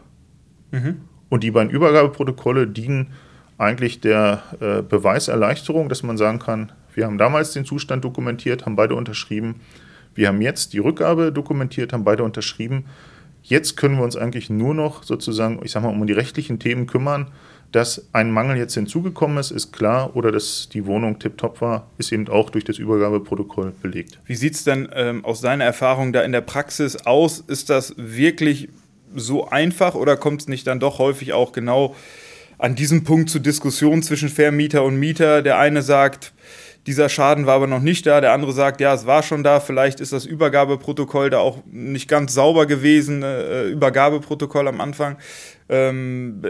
Und 1.28 1.44
die 1.44 1.52
beiden 1.52 1.70
Übergabeprotokolle 1.70 2.66
dienen 2.66 3.12
eigentlich 3.56 4.00
der 4.00 4.42
äh, 4.58 4.82
Beweiserleichterung, 4.82 5.88
dass 5.88 6.02
man 6.02 6.16
sagen 6.16 6.40
kann, 6.40 6.72
wir 6.92 7.06
haben 7.06 7.18
damals 7.18 7.52
den 7.52 7.64
Zustand 7.64 8.04
dokumentiert, 8.04 8.66
haben 8.66 8.74
beide 8.74 8.96
unterschrieben. 8.96 9.60
Wir 10.16 10.26
haben 10.26 10.42
jetzt 10.42 10.72
die 10.72 10.80
Rückgabe 10.80 11.30
dokumentiert, 11.30 11.92
haben 11.92 12.02
beide 12.02 12.24
unterschrieben. 12.24 12.86
Jetzt 13.44 13.76
können 13.76 13.96
wir 13.96 14.02
uns 14.02 14.16
eigentlich 14.16 14.50
nur 14.50 14.74
noch 14.74 15.04
sozusagen, 15.04 15.60
ich 15.62 15.70
sag 15.70 15.84
mal, 15.84 15.90
um 15.90 16.04
die 16.04 16.12
rechtlichen 16.12 16.58
Themen 16.58 16.88
kümmern. 16.88 17.28
Dass 17.74 18.06
ein 18.12 18.30
Mangel 18.30 18.56
jetzt 18.56 18.74
hinzugekommen 18.74 19.36
ist, 19.38 19.50
ist 19.50 19.72
klar. 19.72 20.14
Oder 20.14 20.30
dass 20.30 20.68
die 20.68 20.86
Wohnung 20.86 21.18
tiptop 21.18 21.60
war, 21.60 21.88
ist 21.98 22.12
eben 22.12 22.28
auch 22.28 22.50
durch 22.50 22.62
das 22.62 22.78
Übergabeprotokoll 22.78 23.72
belegt. 23.82 24.20
Wie 24.26 24.36
sieht 24.36 24.54
es 24.54 24.62
denn 24.62 24.88
ähm, 24.92 25.24
aus 25.24 25.40
deiner 25.40 25.64
Erfahrung 25.64 26.12
da 26.12 26.22
in 26.22 26.30
der 26.30 26.40
Praxis 26.40 26.94
aus? 27.04 27.40
Ist 27.40 27.70
das 27.70 27.94
wirklich 27.96 28.68
so 29.12 29.48
einfach 29.48 29.96
oder 29.96 30.16
kommt 30.16 30.42
es 30.42 30.46
nicht 30.46 30.68
dann 30.68 30.78
doch 30.78 31.00
häufig 31.00 31.32
auch 31.32 31.50
genau 31.50 31.96
an 32.58 32.76
diesem 32.76 33.02
Punkt 33.02 33.28
zu 33.28 33.40
Diskussionen 33.40 34.04
zwischen 34.04 34.28
Vermieter 34.28 34.84
und 34.84 34.94
Mieter? 34.94 35.42
Der 35.42 35.58
eine 35.58 35.82
sagt, 35.82 36.32
dieser 36.86 37.08
Schaden 37.08 37.46
war 37.46 37.54
aber 37.54 37.66
noch 37.66 37.80
nicht 37.80 38.06
da, 38.06 38.20
der 38.20 38.32
andere 38.32 38.52
sagt, 38.52 38.80
ja, 38.80 38.92
es 38.92 39.06
war 39.06 39.22
schon 39.22 39.42
da, 39.42 39.60
vielleicht 39.60 40.00
ist 40.00 40.12
das 40.12 40.26
Übergabeprotokoll 40.26 41.30
da 41.30 41.38
auch 41.38 41.58
nicht 41.66 42.08
ganz 42.08 42.34
sauber 42.34 42.66
gewesen, 42.66 43.22
äh, 43.22 43.64
Übergabeprotokoll 43.68 44.68
am 44.68 44.80
Anfang. 44.80 45.16
Ähm, 45.68 46.42
äh, 46.44 46.48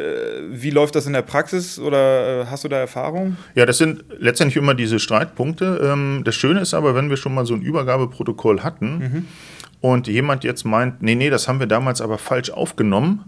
wie 0.51 0.71
läuft 0.71 0.97
das 0.97 1.07
in 1.07 1.13
der 1.13 1.23
Praxis 1.23 1.79
oder 1.79 2.43
äh, 2.43 2.47
hast 2.47 2.65
du 2.65 2.69
da 2.69 2.79
Erfahrung? 2.79 3.37
Ja, 3.55 3.65
das 3.65 3.79
sind 3.79 4.05
letztendlich 4.19 4.57
immer 4.57 4.75
diese 4.75 4.99
Streitpunkte. 4.99 5.81
Ähm, 5.93 6.23
das 6.25 6.35
Schöne 6.35 6.61
ist 6.61 6.75
aber, 6.75 6.97
wenn 6.97 7.11
wir 7.11 7.17
schon 7.17 7.33
mal 7.33 7.47
so 7.47 7.55
ein 7.55 7.63
Übergabeprotokoll 7.63 8.63
hatten 8.63 9.29
und 9.81 10.09
jemand 10.09 10.43
jetzt 10.43 10.65
meint, 10.65 11.01
nee, 11.01 11.15
nee, 11.15 11.31
das 11.31 11.47
haben 11.47 11.61
wir 11.61 11.69
damals 11.69 12.01
aber 12.01 12.19
falsch 12.19 12.51
aufgenommen, 12.51 13.25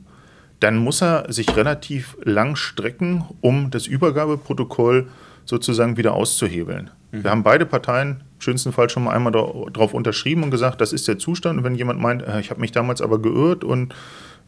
dann 0.59 0.77
muss 0.77 1.03
er 1.03 1.33
sich 1.33 1.55
relativ 1.57 2.17
lang 2.25 2.57
strecken, 2.57 3.25
um 3.41 3.71
das 3.71 3.87
Übergabeprotokoll 3.87 5.07
sozusagen 5.45 5.97
wieder 5.97 6.15
auszuhebeln. 6.15 6.91
Wir 7.13 7.31
haben 7.31 7.43
beide 7.43 7.67
Parteien 7.67 8.23
im 8.35 8.41
schönsten 8.41 8.73
Fall 8.73 8.91
schon 8.91 9.05
mal 9.05 9.13
einmal 9.13 9.33
darauf 9.33 9.95
unterschrieben 9.95 10.43
und 10.43 10.51
gesagt, 10.51 10.81
das 10.81 10.93
ist 10.93 11.09
der 11.09 11.19
Zustand. 11.19 11.59
Und 11.59 11.65
wenn 11.65 11.75
jemand 11.75 12.01
meint, 12.01 12.23
äh, 12.23 12.41
ich 12.41 12.51
habe 12.51 12.61
mich 12.61 12.73
damals 12.73 13.01
aber 13.01 13.21
geirrt 13.21 13.65
und 13.65 13.95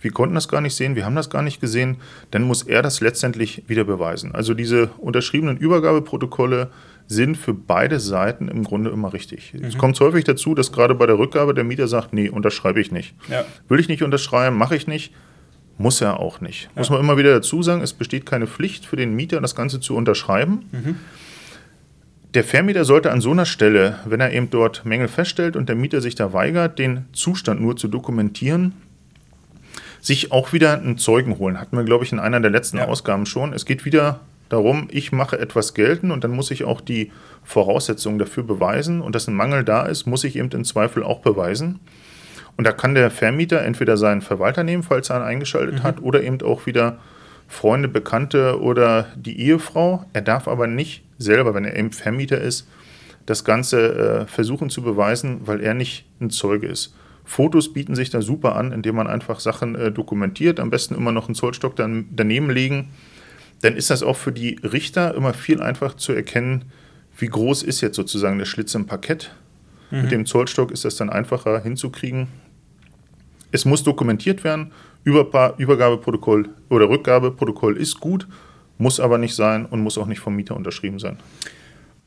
wir 0.01 0.13
konnten 0.13 0.35
das 0.35 0.49
gar 0.49 0.61
nicht 0.61 0.75
sehen, 0.75 0.95
wir 0.95 1.05
haben 1.05 1.17
das 1.17 1.31
gar 1.31 1.43
nicht 1.43 1.61
gesehen, 1.61 1.97
dann 2.31 2.43
muss 2.43 2.63
er 2.63 2.83
das 2.83 3.01
letztendlich 3.01 3.65
wieder 3.67 3.85
beweisen. 3.85 4.33
Also 4.33 4.55
diese 4.55 4.89
unterschriebenen 4.99 5.57
Übergabeprotokolle 5.57 6.71
sind 7.09 7.37
für 7.37 7.55
beide 7.55 7.99
Seiten 8.01 8.49
im 8.49 8.65
Grunde 8.65 8.91
immer 8.91 9.13
richtig. 9.13 9.55
Es 9.61 9.79
kommt 9.79 9.99
häufig 9.99 10.25
dazu, 10.25 10.55
dass 10.55 10.73
gerade 10.73 10.95
bei 10.95 11.07
der 11.07 11.19
Rückgabe 11.19 11.55
der 11.55 11.65
Mieter 11.65 11.89
sagt, 11.89 12.13
nee, 12.13 12.29
unterschreibe 12.29 12.81
ich 12.81 12.93
nicht. 12.93 13.15
Ja. 13.29 13.45
Will 13.69 13.81
ich 13.81 13.89
nicht 13.89 14.03
unterschreiben, 14.03 14.57
mache 14.57 14.77
ich 14.77 14.87
nicht. 14.87 15.13
Muss 15.79 16.01
er 16.01 16.21
auch 16.21 16.41
nicht. 16.41 16.69
Muss 16.75 16.91
man 16.91 17.01
immer 17.01 17.17
wieder 17.17 17.33
dazu 17.33 17.63
sagen, 17.63 17.83
es 17.83 17.93
besteht 17.93 18.27
keine 18.27 18.47
Pflicht 18.47 18.85
für 18.85 18.97
den 18.97 19.15
Mieter, 19.15 19.41
das 19.41 19.55
Ganze 19.55 19.81
zu 19.81 19.97
unterschreiben. 19.97 21.07
Der 22.35 22.45
Vermieter 22.45 22.85
sollte 22.85 23.11
an 23.11 23.23
so 23.23 23.31
einer 23.31 23.47
Stelle, 23.47 24.01
wenn 24.05 24.21
er 24.21 24.33
eben 24.33 24.51
dort 24.51 24.85
Mängel 24.85 25.09
feststellt 25.09 25.57
und 25.57 25.69
der 25.69 25.77
Mieter 25.77 26.03
sich 26.03 26.15
da 26.15 26.35
weigert, 26.35 26.79
den 26.79 27.07
Zustand 27.13 27.61
nur 27.61 27.77
zu 27.77 27.89
dokumentieren, 27.89 28.75
sich 30.03 30.31
auch 30.31 30.53
wieder 30.53 30.75
einen 30.75 30.99
Zeugen 30.99 31.39
holen. 31.39 31.59
Hatten 31.59 31.77
wir, 31.77 31.85
glaube 31.85 32.05
ich, 32.05 32.13
in 32.13 32.19
einer 32.19 32.41
der 32.41 32.51
letzten 32.51 32.77
Ja. 32.77 32.87
Ausgaben 32.87 33.25
schon. 33.25 33.55
Es 33.55 33.65
geht 33.65 33.87
wieder 33.87 34.21
darum, 34.51 34.89
ich 34.91 35.11
mache 35.11 35.39
etwas 35.39 35.73
gelten 35.73 36.11
und 36.11 36.23
dann 36.23 36.31
muss 36.31 36.51
ich 36.51 36.65
auch 36.65 36.83
die 36.83 37.13
Voraussetzungen 37.45 38.19
dafür 38.19 38.43
beweisen. 38.43 39.01
Und 39.01 39.15
dass 39.15 39.27
ein 39.27 39.35
Mangel 39.35 39.65
da 39.65 39.87
ist, 39.87 40.07
muss 40.07 40.25
ich 40.25 40.37
eben 40.37 40.51
im 40.51 40.65
Zweifel 40.65 41.03
auch 41.03 41.21
beweisen. 41.21 41.81
Und 42.59 42.67
da 42.67 42.73
kann 42.73 42.95
der 42.95 43.11
Vermieter 43.11 43.63
entweder 43.63 43.97
seinen 43.97 44.21
Verwalter 44.21 44.65
nehmen, 44.65 44.83
falls 44.83 45.09
er 45.09 45.17
einen 45.17 45.25
eingeschaltet 45.25 45.83
hat, 45.83 46.03
oder 46.03 46.23
eben 46.23 46.43
auch 46.43 46.67
wieder 46.67 46.99
Freunde, 47.47 47.89
Bekannte 47.89 48.61
oder 48.61 49.07
die 49.17 49.41
Ehefrau. 49.41 50.05
Er 50.13 50.23
darf 50.23 50.47
aber 50.47 50.67
nicht 50.67 51.03
selber, 51.19 51.55
wenn 51.55 51.65
er 51.65 51.93
Vermieter 51.93 52.41
ist, 52.41 52.67
das 53.27 53.45
Ganze 53.45 54.25
äh, 54.25 54.27
versuchen 54.27 54.71
zu 54.71 54.83
beweisen, 54.83 55.41
weil 55.45 55.61
er 55.61 55.75
nicht 55.75 56.07
ein 56.21 56.31
Zeuge 56.31 56.67
ist. 56.67 56.95
Fotos 57.25 57.75
bieten 57.75 57.95
sich 57.95 58.09
da 58.09 58.23
super 58.23 58.57
an, 58.57 58.73
indem 58.73 58.97
man 58.97 59.07
einfach 59.07 59.39
Sachen 59.39 59.75
äh, 59.75 59.93
dokumentiert, 59.93 60.59
am 60.59 60.71
besten 60.71 60.95
immer 60.95 61.13
noch 61.13 61.29
einen 61.29 61.35
Zollstock 61.35 61.77
dann 61.77 62.07
daneben 62.11 62.49
legen. 62.49 62.89
Dann 63.61 63.77
ist 63.77 63.91
das 63.91 64.03
auch 64.03 64.17
für 64.17 64.33
die 64.33 64.59
Richter 64.63 65.15
immer 65.15 65.35
viel 65.35 65.61
einfacher 65.61 65.99
zu 65.99 66.13
erkennen, 66.13 66.67
wie 67.19 67.27
groß 67.27 67.65
ist 67.65 67.83
jetzt 67.83 67.97
sozusagen 67.97 68.39
der 68.39 68.47
Schlitz 68.47 68.75
im 68.75 68.87
Parkett. 68.87 69.31
Mit 69.91 70.11
dem 70.11 70.27
Zollstock 70.27 70.71
ist 70.71 70.85
das 70.85 70.97
dann 70.97 71.11
einfacher 71.11 71.63
hinzukriegen. 71.63 72.29
Es 73.51 73.65
muss 73.65 73.83
dokumentiert 73.83 74.45
werden. 74.45 74.73
Überpa 75.05 75.55
Übergabeprotokoll 75.57 76.51
oder 76.69 76.89
Rückgabeprotokoll 76.89 77.77
ist 77.77 77.99
gut, 77.99 78.27
muss 78.79 79.01
aber 79.01 79.19
nicht 79.19 79.35
sein 79.35 79.67
und 79.67 79.81
muss 79.81 79.99
auch 79.99 80.07
nicht 80.07 80.21
vom 80.21 80.35
Mieter 80.35 80.57
unterschrieben 80.57 80.99
sein. 80.99 81.19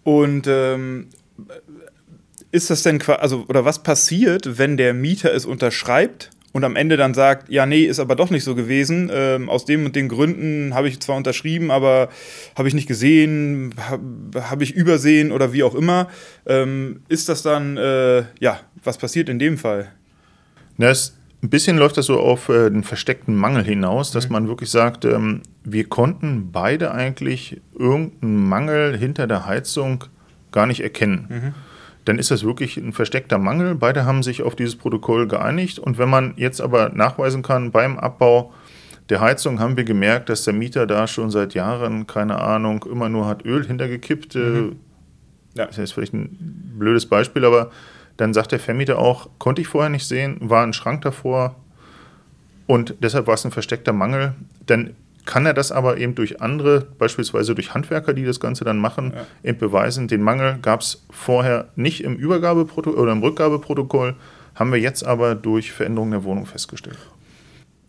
Und 0.04 0.48
ähm, 0.48 1.08
ist 2.52 2.70
das 2.70 2.84
denn 2.84 3.00
quasi, 3.00 3.22
also, 3.22 3.46
oder 3.48 3.66
was 3.66 3.84
passiert, 3.84 4.58
wenn 4.58 4.78
der 4.78 4.94
Mieter 4.94 5.34
es 5.34 5.46
unterschreibt 5.46 6.32
und 6.54 6.64
am 6.64 6.76
Ende 6.76 6.98
dann 6.98 7.14
sagt, 7.14 7.50
ja, 7.50 7.66
nee, 7.66 7.84
ist 7.84 8.00
aber 8.00 8.16
doch 8.16 8.30
nicht 8.30 8.44
so 8.44 8.56
gewesen. 8.56 9.10
Ähm, 9.14 9.50
aus 9.50 9.66
dem 9.66 9.86
und 9.86 9.96
den 9.96 10.10
Gründen 10.10 10.74
habe 10.74 10.90
ich 10.90 11.00
zwar 11.00 11.16
unterschrieben, 11.16 11.72
aber 11.72 12.10
habe 12.58 12.68
ich 12.68 12.74
nicht 12.74 12.88
gesehen, 12.88 13.74
habe 13.90 14.50
hab 14.50 14.62
ich 14.62 14.74
übersehen 14.74 15.32
oder 15.32 15.54
wie 15.54 15.64
auch 15.64 15.76
immer. 15.76 16.10
Ähm, 16.46 17.04
ist 17.08 17.30
das 17.30 17.42
dann, 17.42 17.78
äh, 17.78 18.24
ja, 18.40 18.60
was 18.84 18.98
passiert 18.98 19.30
in 19.30 19.40
dem 19.40 19.58
Fall? 19.58 19.92
Na, 20.78 20.90
es, 20.90 21.16
ein 21.44 21.50
bisschen 21.50 21.78
läuft 21.78 21.98
das 21.98 22.06
so 22.06 22.20
auf 22.20 22.50
äh, 22.50 22.70
den 22.70 22.84
versteckten 22.84 23.36
Mangel 23.36 23.64
hinaus, 23.64 24.12
dass 24.12 24.30
man 24.30 24.48
wirklich 24.48 24.70
sagt, 24.70 25.06
ähm, 25.06 25.42
wir 25.64 25.86
konnten 25.90 26.52
beide 26.52 26.92
eigentlich 26.94 27.60
irgendeinen 27.78 28.48
Mangel 28.48 28.98
hinter 28.98 29.28
der 29.28 29.46
Heizung 29.46 30.04
gar 30.52 30.66
nicht 30.68 30.82
erkennen. 30.82 31.54
Dann 32.06 32.20
ist 32.20 32.32
das 32.32 32.44
wirklich 32.44 32.78
ein 32.78 32.94
versteckter 32.94 33.38
Mangel. 33.38 33.76
Beide 33.76 34.06
haben 34.06 34.24
sich 34.24 34.42
auf 34.44 34.56
dieses 34.56 34.76
Protokoll 34.76 35.28
geeinigt. 35.28 35.80
Und 35.80 35.98
wenn 35.98 36.10
man 36.10 36.34
jetzt 36.36 36.60
aber 36.62 36.90
nachweisen 36.90 37.42
kann, 37.44 37.72
beim 37.72 37.98
Abbau 38.00 38.54
der 39.10 39.22
Heizung 39.22 39.60
haben 39.60 39.78
wir 39.78 39.84
gemerkt, 39.84 40.30
dass 40.30 40.44
der 40.44 40.54
Mieter 40.54 40.88
da 40.88 41.06
schon 41.08 41.30
seit 41.32 41.54
Jahren, 41.54 42.08
keine 42.08 42.40
Ahnung, 42.40 42.86
immer 42.90 43.08
nur 43.10 43.28
hat 43.28 43.46
Öl 43.46 43.66
hintergekippt. 43.66 44.36
Äh, 44.36 44.72
Ja. 45.56 45.66
das 45.68 45.78
ist 45.78 45.92
vielleicht 45.92 46.14
ein 46.14 46.74
blödes 46.78 47.06
Beispiel, 47.06 47.46
aber 47.46 47.72
dann 48.22 48.36
sagt 48.36 48.52
der 48.52 48.60
Vermieter 48.60 49.00
auch, 49.00 49.30
konnte 49.40 49.62
ich 49.62 49.68
vorher 49.68 49.90
nicht 49.90 50.06
sehen, 50.06 50.38
war 50.42 50.62
ein 50.62 50.74
Schrank 50.74 51.02
davor 51.02 51.56
und 52.68 52.94
deshalb 53.02 53.26
war 53.26 53.34
es 53.34 53.44
ein 53.44 53.52
versteckter 53.52 53.94
Mangel. 53.94 54.36
dann 54.68 54.96
kann 55.24 55.46
er 55.46 55.54
das 55.54 55.72
aber 55.72 55.98
eben 55.98 56.16
durch 56.16 56.42
andere, 56.42 56.82
beispielsweise 56.98 57.54
durch 57.54 57.76
Handwerker, 57.76 58.14
die 58.14 58.26
das 58.26 58.40
Ganze 58.40 58.64
dann 58.64 58.80
machen, 58.80 59.14
ja. 59.16 59.50
eben 59.50 59.60
beweisen. 59.60 60.08
Den 60.08 60.24
Mangel 60.24 60.58
gab 60.64 60.82
es 60.82 61.06
vorher 61.12 61.70
nicht 61.76 62.04
im 62.04 62.16
Übergabeprotokoll 62.16 63.00
oder 63.00 63.12
im 63.12 63.22
Rückgabeprotokoll, 63.22 64.16
haben 64.56 64.72
wir 64.72 64.80
jetzt 64.80 65.06
aber 65.06 65.36
durch 65.36 65.72
Veränderungen 65.72 66.12
der 66.12 66.24
Wohnung 66.24 66.48
festgestellt. 66.48 66.98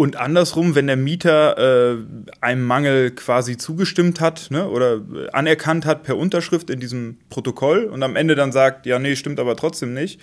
Und 0.02 0.16
andersrum, 0.16 0.74
wenn 0.74 0.88
der 0.88 0.96
Mieter 0.96 1.92
äh, 1.92 1.96
einem 2.40 2.64
Mangel 2.64 3.12
quasi 3.12 3.56
zugestimmt 3.56 4.20
hat 4.20 4.48
ne, 4.50 4.68
oder 4.68 5.00
anerkannt 5.32 5.86
hat 5.86 6.02
per 6.02 6.16
Unterschrift 6.16 6.70
in 6.70 6.80
diesem 6.80 7.18
Protokoll 7.30 7.84
und 7.84 8.02
am 8.02 8.16
Ende 8.16 8.34
dann 8.34 8.50
sagt, 8.50 8.84
ja, 8.84 8.98
nee, 8.98 9.14
stimmt 9.14 9.38
aber 9.38 9.54
trotzdem 9.54 9.94
nicht, 9.94 10.20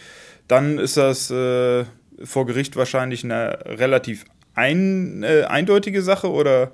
dann 0.49 0.79
ist 0.79 0.97
das 0.97 1.31
äh, 1.31 1.85
vor 2.21 2.45
Gericht 2.45 2.75
wahrscheinlich 2.75 3.23
eine 3.23 3.57
relativ 3.65 4.25
ein, 4.53 5.23
äh, 5.23 5.43
eindeutige 5.43 6.01
Sache 6.01 6.29
oder? 6.29 6.71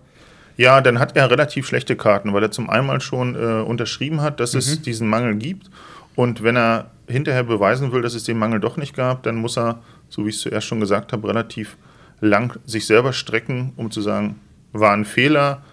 Ja, 0.58 0.82
dann 0.82 0.98
hat 0.98 1.16
er 1.16 1.30
relativ 1.30 1.68
schlechte 1.68 1.96
Karten, 1.96 2.34
weil 2.34 2.42
er 2.42 2.50
zum 2.50 2.72
einen 2.72 3.02
schon 3.02 3.36
äh, 3.36 3.62
unterschrieben 3.62 4.22
hat, 4.22 4.40
dass 4.40 4.54
mhm. 4.54 4.60
es 4.62 4.82
diesen 4.82 5.08
Mangel 5.08 5.36
gibt. 5.36 5.70
Und 6.16 6.42
wenn 6.42 6.58
er 6.58 6.90
hinterher 7.08 7.44
beweisen 7.44 7.92
will, 7.92 8.02
dass 8.02 8.16
es 8.16 8.24
den 8.24 8.40
Mangel 8.40 8.60
doch 8.60 8.78
nicht 8.78 8.96
gab, 8.96 9.22
dann 9.22 9.36
muss 9.36 9.60
er, 9.60 9.84
so 10.10 10.26
wie 10.26 10.30
ich 10.30 10.38
es 10.38 10.42
zuerst 10.42 10.66
schon 10.66 10.80
gesagt 10.80 11.14
habe, 11.14 11.28
relativ 11.28 11.78
lang 12.20 12.60
sich 12.66 12.86
selber 12.86 13.14
strecken, 13.14 13.74
um 13.76 13.92
zu 13.92 14.02
sagen, 14.02 14.40
war 14.74 14.94
ein 14.94 15.06
Fehler. 15.06 15.64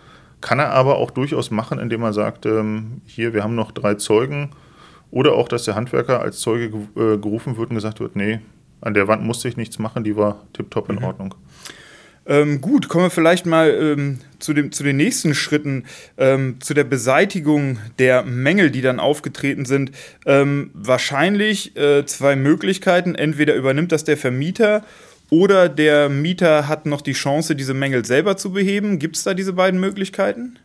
Kann 0.41 0.59
er 0.59 0.71
aber 0.71 0.97
auch 0.97 1.11
durchaus 1.11 1.51
machen, 1.51 1.79
indem 1.79 2.03
er 2.03 2.13
sagt, 2.13 2.47
ähm, 2.47 3.01
hier, 3.07 3.33
wir 3.33 3.45
haben 3.45 3.55
noch 3.55 3.71
drei 3.73 3.95
Zeugen. 3.95 4.51
Oder 5.11 5.35
auch, 5.35 5.47
dass 5.47 5.65
der 5.65 5.75
Handwerker 5.75 6.21
als 6.21 6.41
Zeuge 6.41 6.67
äh, 6.97 7.19
gerufen 7.19 7.57
wird 7.57 7.71
und 7.71 7.77
gesagt 7.77 8.01
wird, 8.01 8.17
nee, 8.17 8.41
an 8.81 8.95
der 8.95 9.09
Wand 9.09 9.23
musste 9.23 9.49
ich 9.49 9.57
nichts 9.57 9.79
machen, 9.79 10.05
die 10.05 10.17
war 10.17 10.43
tiptop 10.53 10.91
in 10.91 10.97
mhm. 10.97 11.05
Ordnung. 11.05 11.35
Ähm, 12.25 12.61
gut, 12.61 12.89
kommen 12.89 13.07
wir 13.07 13.11
vielleicht 13.11 13.47
mal 13.47 13.71
ähm, 13.71 14.19
zu, 14.39 14.55
dem, 14.55 14.71
zu 14.71 14.85
den 14.85 14.97
nächsten 14.97 15.35
Schritten, 15.35 15.85
ähm, 16.19 16.61
zu 16.61 16.73
der 16.73 16.85
Beseitigung 16.85 17.79
der 17.99 18.23
Mängel, 18.23 18.71
die 18.71 18.81
dann 18.81 19.01
aufgetreten 19.01 19.65
sind. 19.65 19.91
Ähm, 20.25 20.71
wahrscheinlich 20.73 21.77
äh, 21.77 22.07
zwei 22.07 22.37
Möglichkeiten. 22.37 23.17
Entweder 23.17 23.55
übernimmt 23.55 23.91
das 23.91 24.05
der 24.05 24.17
Vermieter 24.17 24.85
oder 25.33 25.71
der 25.71 26.11
Mieter 26.11 26.69
hat 26.69 26.85
noch 26.85 27.01
die 27.01 27.15
Chance, 27.15 27.57
diese 27.57 27.73
Mängel 27.73 28.05
selber 28.05 28.37
zu 28.37 28.53
beheben. 28.53 28.99
Gibt 28.99 29.17
es 29.17 29.25
da 29.25 29.33
diese 29.33 29.55
beiden 29.55 29.81
Möglichkeiten? 29.81 30.59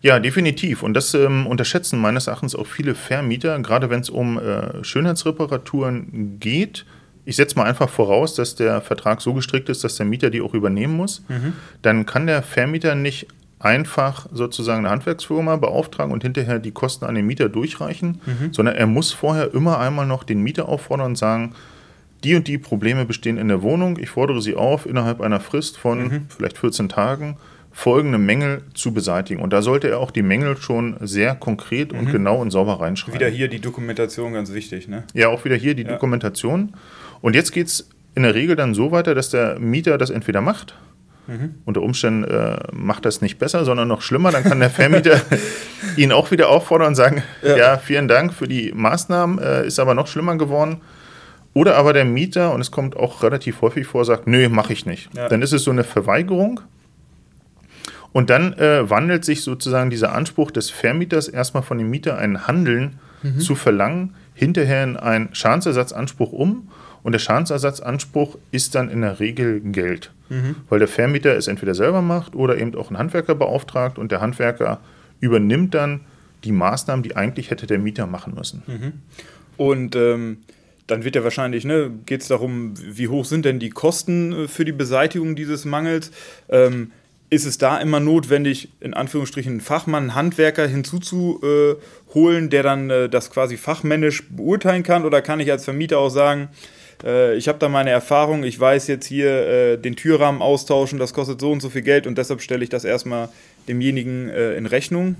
Ja, 0.00 0.20
definitiv. 0.20 0.84
Und 0.84 0.94
das 0.94 1.12
ähm, 1.14 1.48
unterschätzen 1.48 2.00
meines 2.00 2.28
Erachtens 2.28 2.54
auch 2.54 2.68
viele 2.68 2.94
Vermieter, 2.94 3.58
gerade 3.58 3.90
wenn 3.90 4.00
es 4.00 4.10
um 4.10 4.38
äh, 4.38 4.84
Schönheitsreparaturen 4.84 6.38
geht 6.38 6.86
ich 7.24 7.36
setze 7.36 7.56
mal 7.56 7.64
einfach 7.64 7.88
voraus, 7.88 8.34
dass 8.34 8.56
der 8.56 8.80
Vertrag 8.80 9.20
so 9.20 9.32
gestrickt 9.34 9.68
ist, 9.68 9.84
dass 9.84 9.96
der 9.96 10.06
Mieter 10.06 10.30
die 10.30 10.40
auch 10.40 10.54
übernehmen 10.54 10.96
muss, 10.96 11.22
mhm. 11.28 11.52
dann 11.80 12.06
kann 12.06 12.26
der 12.26 12.42
Vermieter 12.42 12.94
nicht 12.94 13.28
einfach 13.60 14.26
sozusagen 14.32 14.80
eine 14.80 14.90
Handwerksfirma 14.90 15.54
beauftragen 15.56 16.12
und 16.12 16.24
hinterher 16.24 16.58
die 16.58 16.72
Kosten 16.72 17.04
an 17.04 17.14
den 17.14 17.26
Mieter 17.26 17.48
durchreichen, 17.48 18.20
mhm. 18.26 18.52
sondern 18.52 18.74
er 18.74 18.88
muss 18.88 19.12
vorher 19.12 19.54
immer 19.54 19.78
einmal 19.78 20.06
noch 20.06 20.24
den 20.24 20.42
Mieter 20.42 20.68
auffordern 20.68 21.06
und 21.06 21.16
sagen, 21.16 21.54
die 22.24 22.34
und 22.34 22.48
die 22.48 22.58
Probleme 22.58 23.04
bestehen 23.04 23.38
in 23.38 23.48
der 23.48 23.62
Wohnung, 23.62 23.98
ich 23.98 24.10
fordere 24.10 24.40
sie 24.40 24.54
auf, 24.54 24.86
innerhalb 24.86 25.20
einer 25.20 25.40
Frist 25.40 25.76
von 25.78 26.02
mhm. 26.02 26.26
vielleicht 26.28 26.58
14 26.58 26.88
Tagen 26.88 27.36
folgende 27.72 28.18
Mängel 28.18 28.62
zu 28.74 28.92
beseitigen. 28.92 29.40
Und 29.40 29.52
da 29.52 29.62
sollte 29.62 29.88
er 29.88 29.98
auch 29.98 30.10
die 30.10 30.22
Mängel 30.22 30.56
schon 30.58 30.96
sehr 31.00 31.34
konkret 31.34 31.92
und 31.92 32.04
mhm. 32.04 32.12
genau 32.12 32.36
und 32.40 32.50
sauber 32.50 32.80
reinschreiben. 32.80 33.18
Wieder 33.18 33.30
hier 33.30 33.48
die 33.48 33.60
Dokumentation 33.60 34.34
ganz 34.34 34.52
wichtig, 34.52 34.88
ne? 34.88 35.04
Ja, 35.14 35.28
auch 35.28 35.44
wieder 35.44 35.56
hier 35.56 35.74
die 35.74 35.82
ja. 35.82 35.92
Dokumentation. 35.92 36.74
Und 37.22 37.34
jetzt 37.34 37.52
geht 37.52 37.68
es 37.68 37.88
in 38.14 38.24
der 38.24 38.34
Regel 38.34 38.56
dann 38.56 38.74
so 38.74 38.92
weiter, 38.92 39.14
dass 39.14 39.30
der 39.30 39.58
Mieter 39.58 39.96
das 39.96 40.10
entweder 40.10 40.42
macht, 40.42 40.74
mhm. 41.26 41.54
unter 41.64 41.80
Umständen 41.80 42.24
äh, 42.24 42.58
macht 42.72 43.06
das 43.06 43.22
nicht 43.22 43.38
besser, 43.38 43.64
sondern 43.64 43.88
noch 43.88 44.02
schlimmer, 44.02 44.30
dann 44.30 44.44
kann 44.44 44.60
der 44.60 44.70
Vermieter 44.70 45.20
ihn 45.96 46.12
auch 46.12 46.30
wieder 46.30 46.50
auffordern 46.50 46.88
und 46.88 46.94
sagen, 46.94 47.22
ja. 47.42 47.56
ja, 47.56 47.78
vielen 47.78 48.06
Dank 48.06 48.34
für 48.34 48.46
die 48.46 48.72
Maßnahmen, 48.74 49.38
äh, 49.38 49.66
ist 49.66 49.80
aber 49.80 49.94
noch 49.94 50.08
schlimmer 50.08 50.36
geworden. 50.36 50.82
Oder 51.54 51.76
aber 51.76 51.92
der 51.92 52.04
Mieter, 52.04 52.52
und 52.54 52.60
es 52.60 52.70
kommt 52.70 52.96
auch 52.96 53.22
relativ 53.22 53.60
häufig 53.60 53.86
vor, 53.86 54.04
sagt, 54.04 54.26
nö, 54.26 54.48
mache 54.48 54.72
ich 54.72 54.86
nicht. 54.86 55.10
Ja. 55.14 55.28
Dann 55.28 55.42
ist 55.42 55.52
es 55.52 55.64
so 55.64 55.70
eine 55.70 55.84
Verweigerung. 55.84 56.60
Und 58.12 58.30
dann 58.30 58.52
äh, 58.54 58.88
wandelt 58.88 59.24
sich 59.24 59.42
sozusagen 59.42 59.90
dieser 59.90 60.14
Anspruch 60.14 60.50
des 60.50 60.70
Vermieters 60.70 61.28
erstmal 61.28 61.62
von 61.62 61.78
dem 61.78 61.90
Mieter 61.90 62.18
ein 62.18 62.46
Handeln 62.46 62.98
mhm. 63.22 63.40
zu 63.40 63.54
verlangen, 63.54 64.14
hinterher 64.34 64.84
in 64.84 64.96
einen 64.96 65.34
Schadensersatzanspruch 65.34 66.32
um 66.32 66.68
und 67.02 67.12
der 67.12 67.18
Schadensersatzanspruch 67.18 68.38
ist 68.50 68.74
dann 68.74 68.88
in 68.88 69.02
der 69.02 69.18
Regel 69.18 69.60
Geld, 69.60 70.12
mhm. 70.28 70.56
weil 70.68 70.78
der 70.78 70.88
Vermieter 70.88 71.36
es 71.36 71.48
entweder 71.48 71.74
selber 71.74 72.02
macht 72.02 72.34
oder 72.34 72.58
eben 72.58 72.74
auch 72.76 72.88
einen 72.88 72.98
Handwerker 72.98 73.34
beauftragt 73.34 73.98
und 73.98 74.12
der 74.12 74.20
Handwerker 74.20 74.80
übernimmt 75.20 75.74
dann 75.74 76.00
die 76.44 76.52
Maßnahmen, 76.52 77.02
die 77.02 77.16
eigentlich 77.16 77.50
hätte 77.50 77.66
der 77.66 77.78
Mieter 77.78 78.06
machen 78.06 78.34
müssen. 78.34 78.62
Mhm. 78.66 78.92
Und 79.56 79.96
ähm, 79.96 80.38
dann 80.86 81.04
wird 81.04 81.16
ja 81.16 81.24
wahrscheinlich, 81.24 81.64
ne, 81.64 81.90
geht 82.06 82.22
es 82.22 82.28
darum, 82.28 82.74
wie 82.76 83.08
hoch 83.08 83.24
sind 83.24 83.44
denn 83.44 83.58
die 83.58 83.70
Kosten 83.70 84.32
äh, 84.32 84.48
für 84.48 84.64
die 84.64 84.72
Beseitigung 84.72 85.36
dieses 85.36 85.64
Mangels? 85.64 86.10
Ähm, 86.48 86.92
ist 87.30 87.46
es 87.46 87.56
da 87.56 87.78
immer 87.78 87.98
notwendig, 87.98 88.68
in 88.80 88.92
Anführungsstrichen 88.92 89.52
einen 89.52 89.60
Fachmann, 89.62 90.02
einen 90.02 90.14
Handwerker 90.14 90.66
hinzuzuholen, 90.66 92.50
der 92.50 92.62
dann 92.62 92.90
äh, 92.90 93.08
das 93.08 93.30
quasi 93.30 93.56
fachmännisch 93.56 94.28
beurteilen 94.28 94.82
kann? 94.82 95.06
Oder 95.06 95.22
kann 95.22 95.40
ich 95.40 95.50
als 95.50 95.64
Vermieter 95.64 95.98
auch 95.98 96.10
sagen, 96.10 96.50
äh, 97.04 97.34
ich 97.36 97.48
habe 97.48 97.58
da 97.58 97.70
meine 97.70 97.88
Erfahrung, 97.88 98.44
ich 98.44 98.58
weiß 98.60 98.86
jetzt 98.88 99.06
hier 99.06 99.30
äh, 99.30 99.78
den 99.78 99.96
Türrahmen 99.96 100.42
austauschen, 100.42 100.98
das 100.98 101.14
kostet 101.14 101.40
so 101.40 101.50
und 101.50 101.60
so 101.60 101.70
viel 101.70 101.82
Geld 101.82 102.06
und 102.06 102.18
deshalb 102.18 102.42
stelle 102.42 102.62
ich 102.64 102.70
das 102.70 102.84
erstmal 102.84 103.30
demjenigen 103.68 104.28
äh, 104.28 104.54
in 104.54 104.66
Rechnung. 104.66 105.16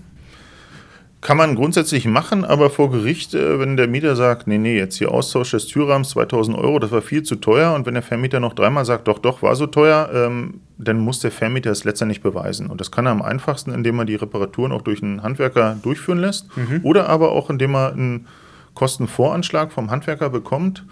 Kann 1.22 1.36
man 1.36 1.54
grundsätzlich 1.54 2.04
machen, 2.04 2.44
aber 2.44 2.68
vor 2.68 2.90
Gericht, 2.90 3.32
äh, 3.32 3.60
wenn 3.60 3.76
der 3.76 3.86
Mieter 3.86 4.16
sagt, 4.16 4.48
nee, 4.48 4.58
nee, 4.58 4.76
jetzt 4.76 4.96
hier 4.96 5.12
Austausch 5.12 5.52
des 5.52 5.68
Türrahmens 5.68 6.10
2000 6.10 6.58
Euro, 6.58 6.80
das 6.80 6.90
war 6.90 7.00
viel 7.00 7.22
zu 7.22 7.36
teuer 7.36 7.74
und 7.74 7.86
wenn 7.86 7.94
der 7.94 8.02
Vermieter 8.02 8.40
noch 8.40 8.54
dreimal 8.54 8.84
sagt, 8.84 9.06
doch, 9.06 9.20
doch, 9.20 9.40
war 9.40 9.54
so 9.54 9.68
teuer, 9.68 10.10
ähm, 10.12 10.60
dann 10.78 10.98
muss 10.98 11.20
der 11.20 11.30
Vermieter 11.30 11.70
es 11.70 11.84
letztendlich 11.84 12.22
beweisen. 12.22 12.66
Und 12.66 12.80
das 12.80 12.90
kann 12.90 13.06
er 13.06 13.12
am 13.12 13.22
einfachsten, 13.22 13.72
indem 13.72 14.00
er 14.00 14.04
die 14.04 14.16
Reparaturen 14.16 14.72
auch 14.72 14.82
durch 14.82 15.00
einen 15.00 15.22
Handwerker 15.22 15.78
durchführen 15.80 16.18
lässt 16.18 16.48
mhm. 16.56 16.80
oder 16.82 17.08
aber 17.08 17.30
auch 17.30 17.50
indem 17.50 17.76
er 17.76 17.92
einen 17.92 18.26
Kostenvoranschlag 18.74 19.70
vom 19.70 19.92
Handwerker 19.92 20.28
bekommt 20.28 20.84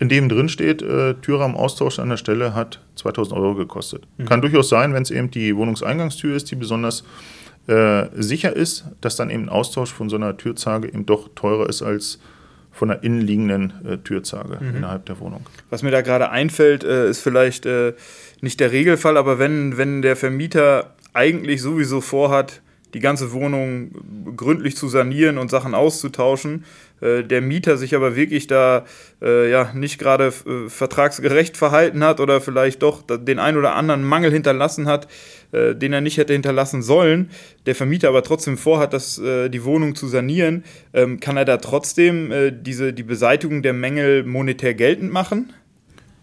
in 0.00 0.08
dem 0.08 0.28
drin 0.28 0.48
steht, 0.48 0.80
äh, 0.80 1.14
Türrahmenaustausch 1.14 1.98
an 1.98 2.08
der 2.08 2.16
Stelle 2.16 2.54
hat 2.54 2.80
2000 2.94 3.38
Euro 3.38 3.54
gekostet. 3.54 4.06
Mhm. 4.16 4.26
Kann 4.26 4.40
durchaus 4.40 4.68
sein, 4.68 4.94
wenn 4.94 5.02
es 5.02 5.10
eben 5.10 5.30
die 5.30 5.56
Wohnungseingangstür 5.56 6.36
ist, 6.36 6.50
die 6.50 6.54
besonders 6.54 7.02
äh, 7.68 8.08
sicher 8.14 8.54
ist, 8.54 8.86
dass 9.00 9.16
dann 9.16 9.30
eben 9.30 9.44
ein 9.44 9.48
Austausch 9.48 9.92
von 9.92 10.08
so 10.08 10.16
einer 10.16 10.36
Türzage 10.36 10.88
eben 10.88 11.06
doch 11.06 11.28
teurer 11.34 11.68
ist 11.68 11.82
als 11.82 12.18
von 12.72 12.90
einer 12.90 13.02
innenliegenden 13.02 13.72
äh, 13.86 13.98
Türzage 13.98 14.58
mhm. 14.60 14.76
innerhalb 14.76 15.04
der 15.06 15.18
Wohnung. 15.20 15.44
Was 15.68 15.82
mir 15.82 15.90
da 15.90 16.00
gerade 16.00 16.30
einfällt, 16.30 16.84
äh, 16.84 17.08
ist 17.10 17.20
vielleicht 17.20 17.66
äh, 17.66 17.94
nicht 18.40 18.60
der 18.60 18.72
Regelfall, 18.72 19.16
aber 19.16 19.38
wenn, 19.38 19.76
wenn 19.76 20.00
der 20.00 20.16
Vermieter 20.16 20.94
eigentlich 21.12 21.60
sowieso 21.60 22.00
vorhat, 22.00 22.62
die 22.94 23.00
ganze 23.00 23.32
Wohnung 23.32 23.90
gründlich 24.36 24.76
zu 24.76 24.88
sanieren 24.88 25.38
und 25.38 25.50
Sachen 25.50 25.74
auszutauschen, 25.74 26.64
äh, 27.00 27.22
der 27.22 27.40
Mieter 27.40 27.76
sich 27.76 27.94
aber 27.94 28.16
wirklich 28.16 28.46
da 28.46 28.84
äh, 29.22 29.50
ja 29.50 29.72
nicht 29.74 29.98
gerade 29.98 30.26
äh, 30.26 30.68
vertragsgerecht 30.68 31.56
verhalten 31.56 32.02
hat 32.02 32.20
oder 32.20 32.40
vielleicht 32.40 32.82
doch 32.82 33.02
den 33.06 33.38
ein 33.38 33.56
oder 33.56 33.74
anderen 33.74 34.04
Mangel 34.04 34.32
hinterlassen 34.32 34.86
hat, 34.86 35.08
den 35.50 35.94
er 35.94 36.02
nicht 36.02 36.18
hätte 36.18 36.34
hinterlassen 36.34 36.82
sollen, 36.82 37.30
der 37.64 37.74
Vermieter 37.74 38.08
aber 38.08 38.22
trotzdem 38.22 38.58
vorhat, 38.58 38.92
das, 38.92 39.18
äh, 39.18 39.48
die 39.48 39.64
Wohnung 39.64 39.94
zu 39.94 40.06
sanieren, 40.06 40.62
ähm, 40.92 41.20
kann 41.20 41.38
er 41.38 41.46
da 41.46 41.56
trotzdem 41.56 42.30
diese, 42.60 42.92
die 42.92 43.02
Beseitigung 43.02 43.62
der 43.62 43.72
Mängel 43.72 44.24
monetär 44.24 44.74
geltend 44.74 45.10
machen? 45.10 45.54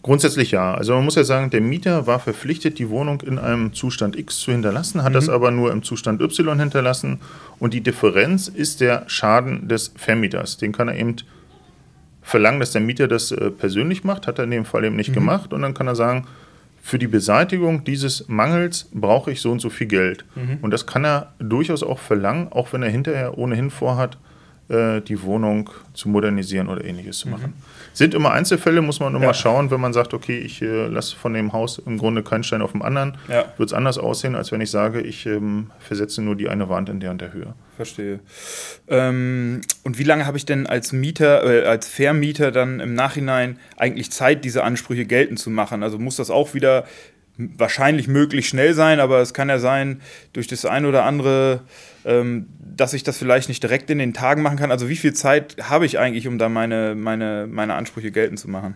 Grundsätzlich 0.05 0.51
ja. 0.51 0.71
Also 0.75 0.93
man 0.93 1.03
muss 1.03 1.15
ja 1.15 1.23
sagen, 1.23 1.49
der 1.49 1.61
Mieter 1.61 2.05
war 2.05 2.19
verpflichtet, 2.19 2.77
die 2.77 2.89
Wohnung 2.89 3.21
in 3.21 3.39
einem 3.39 3.73
Zustand 3.73 4.15
X 4.15 4.37
zu 4.37 4.51
hinterlassen, 4.51 5.01
hat 5.01 5.13
mhm. 5.13 5.15
das 5.15 5.29
aber 5.29 5.49
nur 5.49 5.71
im 5.71 5.81
Zustand 5.81 6.21
Y 6.21 6.59
hinterlassen 6.59 7.21
und 7.57 7.73
die 7.73 7.81
Differenz 7.81 8.47
ist 8.47 8.81
der 8.81 9.05
Schaden 9.07 9.67
des 9.67 9.93
Vermieters. 9.95 10.57
Den 10.57 10.73
kann 10.73 10.89
er 10.89 10.95
eben 10.95 11.15
verlangen, 12.21 12.59
dass 12.59 12.71
der 12.71 12.81
Mieter 12.81 13.07
das 13.07 13.31
äh, 13.31 13.49
persönlich 13.49 14.03
macht, 14.03 14.27
hat 14.27 14.37
er 14.37 14.43
in 14.43 14.51
dem 14.51 14.65
Fall 14.65 14.83
eben 14.83 14.95
nicht 14.95 15.09
mhm. 15.09 15.15
gemacht 15.15 15.53
und 15.53 15.63
dann 15.63 15.73
kann 15.73 15.87
er 15.87 15.95
sagen, 15.95 16.27
für 16.83 16.99
die 16.99 17.07
Beseitigung 17.07 17.83
dieses 17.83 18.27
Mangels 18.27 18.87
brauche 18.93 19.31
ich 19.31 19.41
so 19.41 19.51
und 19.51 19.59
so 19.59 19.71
viel 19.71 19.87
Geld. 19.87 20.23
Mhm. 20.35 20.59
Und 20.61 20.69
das 20.69 20.85
kann 20.85 21.03
er 21.03 21.33
durchaus 21.39 21.81
auch 21.81 21.97
verlangen, 21.97 22.49
auch 22.51 22.73
wenn 22.73 22.83
er 22.83 22.91
hinterher 22.91 23.39
ohnehin 23.39 23.71
vorhat, 23.71 24.19
äh, 24.67 25.01
die 25.01 25.21
Wohnung 25.21 25.69
zu 25.93 26.09
modernisieren 26.09 26.67
oder 26.69 26.83
ähnliches 26.83 27.19
zu 27.19 27.29
machen. 27.29 27.53
Mhm. 27.55 27.93
Sind 27.93 28.13
immer 28.13 28.31
Einzelfälle, 28.31 28.81
muss 28.81 28.99
man 28.99 29.15
immer 29.15 29.25
ja. 29.25 29.33
schauen, 29.33 29.71
wenn 29.71 29.79
man 29.79 29.93
sagt, 29.93 30.13
okay, 30.13 30.37
ich 30.37 30.61
äh, 30.61 30.87
lasse 30.87 31.15
von 31.15 31.33
dem 31.33 31.53
Haus 31.53 31.77
im 31.79 31.97
Grunde 31.97 32.23
keinen 32.23 32.43
Stein 32.43 32.61
auf 32.61 32.71
dem 32.71 32.81
anderen, 32.81 33.17
ja. 33.29 33.45
wird 33.57 33.69
es 33.69 33.73
anders 33.73 33.97
aussehen, 33.97 34.35
als 34.35 34.51
wenn 34.51 34.61
ich 34.61 34.71
sage, 34.71 35.01
ich 35.01 35.25
ähm, 35.25 35.71
versetze 35.79 36.21
nur 36.21 36.35
die 36.35 36.49
eine 36.49 36.67
Wand 36.67 36.89
in 36.89 36.99
der 36.99 37.11
und 37.11 37.21
der 37.21 37.31
Höhe. 37.31 37.53
Verstehe. 37.75 38.19
Ähm, 38.87 39.61
und 39.83 39.99
wie 39.99 40.03
lange 40.03 40.25
habe 40.25 40.37
ich 40.37 40.45
denn 40.45 40.65
als 40.65 40.93
Mieter, 40.93 41.43
äh, 41.43 41.65
als 41.67 41.87
Vermieter 41.87 42.51
dann 42.51 42.79
im 42.79 42.95
Nachhinein 42.95 43.59
eigentlich 43.77 44.11
Zeit, 44.11 44.45
diese 44.45 44.63
Ansprüche 44.63 45.05
geltend 45.05 45.39
zu 45.39 45.49
machen? 45.49 45.83
Also 45.83 45.99
muss 45.99 46.15
das 46.15 46.29
auch 46.29 46.53
wieder 46.53 46.85
wahrscheinlich 47.37 48.07
möglichst 48.07 48.49
schnell 48.49 48.73
sein, 48.73 48.99
aber 48.99 49.19
es 49.19 49.33
kann 49.33 49.49
ja 49.49 49.59
sein, 49.59 50.01
durch 50.33 50.47
das 50.47 50.65
eine 50.65 50.87
oder 50.87 51.03
andere, 51.03 51.61
ähm, 52.05 52.47
dass 52.59 52.93
ich 52.93 53.03
das 53.03 53.17
vielleicht 53.17 53.49
nicht 53.49 53.61
direkt 53.61 53.89
in 53.89 53.99
den 53.99 54.13
Tagen 54.13 54.41
machen 54.41 54.57
kann. 54.57 54.71
Also 54.71 54.89
wie 54.89 54.95
viel 54.95 55.13
Zeit 55.13 55.57
habe 55.61 55.85
ich 55.85 55.99
eigentlich, 55.99 56.27
um 56.27 56.37
da 56.37 56.49
meine, 56.49 56.95
meine, 56.95 57.47
meine 57.49 57.73
Ansprüche 57.75 58.11
geltend 58.11 58.39
zu 58.39 58.49
machen? 58.49 58.75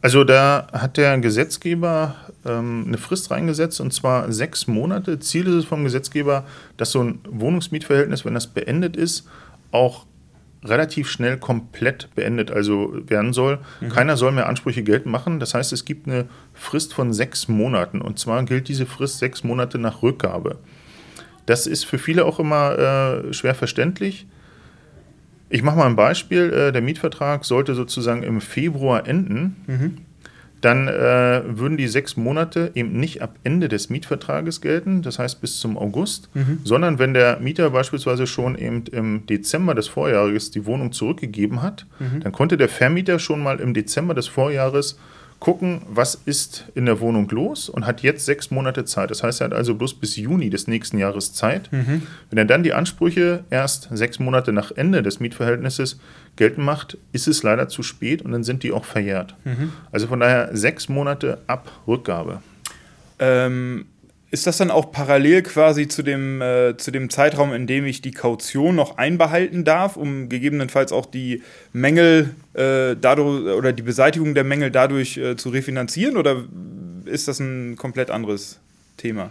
Also 0.00 0.22
da 0.22 0.68
hat 0.72 0.96
der 0.96 1.18
Gesetzgeber 1.18 2.14
ähm, 2.46 2.84
eine 2.86 2.98
Frist 2.98 3.32
reingesetzt 3.32 3.80
und 3.80 3.92
zwar 3.92 4.30
sechs 4.32 4.68
Monate. 4.68 5.18
Ziel 5.18 5.48
ist 5.48 5.54
es 5.54 5.64
vom 5.64 5.82
Gesetzgeber, 5.82 6.44
dass 6.76 6.92
so 6.92 7.02
ein 7.02 7.18
Wohnungsmietverhältnis, 7.28 8.24
wenn 8.24 8.34
das 8.34 8.46
beendet 8.46 8.96
ist, 8.96 9.26
auch 9.72 10.06
relativ 10.68 11.10
schnell 11.10 11.36
komplett 11.38 12.14
beendet 12.14 12.50
also 12.50 12.92
werden 13.06 13.32
soll. 13.32 13.58
Mhm. 13.80 13.88
Keiner 13.88 14.16
soll 14.16 14.32
mehr 14.32 14.48
Ansprüche 14.48 14.82
geltend 14.82 15.12
machen. 15.12 15.40
Das 15.40 15.54
heißt, 15.54 15.72
es 15.72 15.84
gibt 15.84 16.06
eine 16.06 16.26
Frist 16.54 16.94
von 16.94 17.12
sechs 17.12 17.48
Monaten. 17.48 18.00
Und 18.00 18.18
zwar 18.18 18.44
gilt 18.44 18.68
diese 18.68 18.86
Frist 18.86 19.18
sechs 19.18 19.44
Monate 19.44 19.78
nach 19.78 20.02
Rückgabe. 20.02 20.58
Das 21.46 21.66
ist 21.66 21.84
für 21.84 21.98
viele 21.98 22.24
auch 22.24 22.38
immer 22.38 22.78
äh, 23.28 23.32
schwer 23.32 23.54
verständlich. 23.54 24.26
Ich 25.50 25.62
mache 25.62 25.76
mal 25.76 25.86
ein 25.86 25.96
Beispiel. 25.96 26.52
Äh, 26.52 26.72
der 26.72 26.82
Mietvertrag 26.82 27.44
sollte 27.44 27.74
sozusagen 27.74 28.22
im 28.22 28.40
Februar 28.40 29.06
enden. 29.06 29.56
Mhm 29.66 30.07
dann 30.60 30.88
äh, 30.88 31.42
würden 31.46 31.76
die 31.76 31.86
sechs 31.86 32.16
Monate 32.16 32.72
eben 32.74 32.98
nicht 32.98 33.22
ab 33.22 33.36
Ende 33.44 33.68
des 33.68 33.90
Mietvertrages 33.90 34.60
gelten, 34.60 35.02
das 35.02 35.18
heißt 35.18 35.40
bis 35.40 35.60
zum 35.60 35.78
August, 35.78 36.28
mhm. 36.34 36.60
sondern 36.64 36.98
wenn 36.98 37.14
der 37.14 37.38
Mieter 37.38 37.70
beispielsweise 37.70 38.26
schon 38.26 38.56
eben 38.58 38.84
im 38.90 39.26
Dezember 39.26 39.74
des 39.74 39.88
Vorjahres 39.88 40.50
die 40.50 40.66
Wohnung 40.66 40.92
zurückgegeben 40.92 41.62
hat, 41.62 41.86
mhm. 41.98 42.20
dann 42.20 42.32
konnte 42.32 42.56
der 42.56 42.68
Vermieter 42.68 43.18
schon 43.18 43.42
mal 43.42 43.60
im 43.60 43.72
Dezember 43.72 44.14
des 44.14 44.26
Vorjahres 44.26 44.98
gucken, 45.40 45.82
was 45.88 46.16
ist 46.16 46.64
in 46.74 46.86
der 46.86 47.00
Wohnung 47.00 47.28
los 47.30 47.68
und 47.68 47.86
hat 47.86 48.02
jetzt 48.02 48.26
sechs 48.26 48.50
Monate 48.50 48.84
Zeit. 48.84 49.10
Das 49.10 49.22
heißt, 49.22 49.40
er 49.40 49.46
hat 49.46 49.52
also 49.52 49.74
bloß 49.74 49.94
bis 49.94 50.16
Juni 50.16 50.50
des 50.50 50.66
nächsten 50.66 50.98
Jahres 50.98 51.32
Zeit. 51.32 51.70
Mhm. 51.72 52.02
Wenn 52.30 52.38
er 52.38 52.44
dann 52.44 52.62
die 52.62 52.72
Ansprüche 52.72 53.44
erst 53.50 53.88
sechs 53.92 54.18
Monate 54.18 54.52
nach 54.52 54.72
Ende 54.72 55.02
des 55.02 55.20
Mietverhältnisses 55.20 56.00
geltend 56.36 56.66
macht, 56.66 56.98
ist 57.12 57.28
es 57.28 57.42
leider 57.42 57.68
zu 57.68 57.82
spät 57.82 58.22
und 58.22 58.32
dann 58.32 58.42
sind 58.42 58.62
die 58.62 58.72
auch 58.72 58.84
verjährt. 58.84 59.36
Mhm. 59.44 59.72
Also 59.92 60.08
von 60.08 60.20
daher 60.20 60.56
sechs 60.56 60.88
Monate 60.88 61.38
ab 61.46 61.70
Rückgabe. 61.86 62.42
Ähm, 63.20 63.86
ist 64.30 64.46
das 64.46 64.58
dann 64.58 64.70
auch 64.70 64.92
parallel 64.92 65.42
quasi 65.42 65.88
zu 65.88 66.02
dem, 66.02 66.42
äh, 66.42 66.76
zu 66.76 66.90
dem 66.90 67.08
Zeitraum, 67.08 67.54
in 67.54 67.66
dem 67.66 67.86
ich 67.86 68.02
die 68.02 68.10
Kaution 68.10 68.74
noch 68.74 68.98
einbehalten 68.98 69.64
darf, 69.64 69.96
um 69.96 70.28
gegebenenfalls 70.28 70.92
auch 70.92 71.06
die 71.06 71.42
Mängel 71.72 72.34
äh, 72.52 72.94
dadurch 73.00 73.56
oder 73.56 73.72
die 73.72 73.82
Beseitigung 73.82 74.34
der 74.34 74.44
Mängel 74.44 74.70
dadurch 74.70 75.16
äh, 75.16 75.36
zu 75.36 75.48
refinanzieren? 75.48 76.18
Oder 76.18 76.44
ist 77.06 77.26
das 77.26 77.40
ein 77.40 77.76
komplett 77.76 78.10
anderes 78.10 78.58
Thema? 78.98 79.30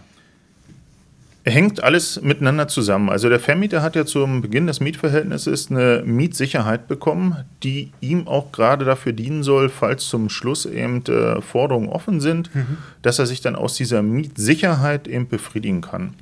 Hängt 1.50 1.82
alles 1.82 2.20
miteinander 2.22 2.68
zusammen. 2.68 3.08
Also 3.10 3.28
der 3.28 3.40
Vermieter 3.40 3.82
hat 3.82 3.96
ja 3.96 4.04
zum 4.04 4.40
Beginn 4.40 4.66
des 4.66 4.80
Mietverhältnisses 4.80 5.70
eine 5.70 6.02
Mietsicherheit 6.04 6.88
bekommen, 6.88 7.36
die 7.62 7.92
ihm 8.00 8.26
auch 8.26 8.52
gerade 8.52 8.84
dafür 8.84 9.12
dienen 9.12 9.42
soll, 9.42 9.68
falls 9.68 10.06
zum 10.06 10.30
Schluss 10.30 10.66
eben 10.66 11.04
äh, 11.06 11.40
Forderungen 11.40 11.88
offen 11.88 12.20
sind, 12.20 12.54
mhm. 12.54 12.78
dass 13.02 13.18
er 13.18 13.26
sich 13.26 13.40
dann 13.40 13.56
aus 13.56 13.74
dieser 13.74 14.02
Mietsicherheit 14.02 15.06
eben 15.06 15.28
befriedigen 15.28 15.80
kann. 15.80 16.14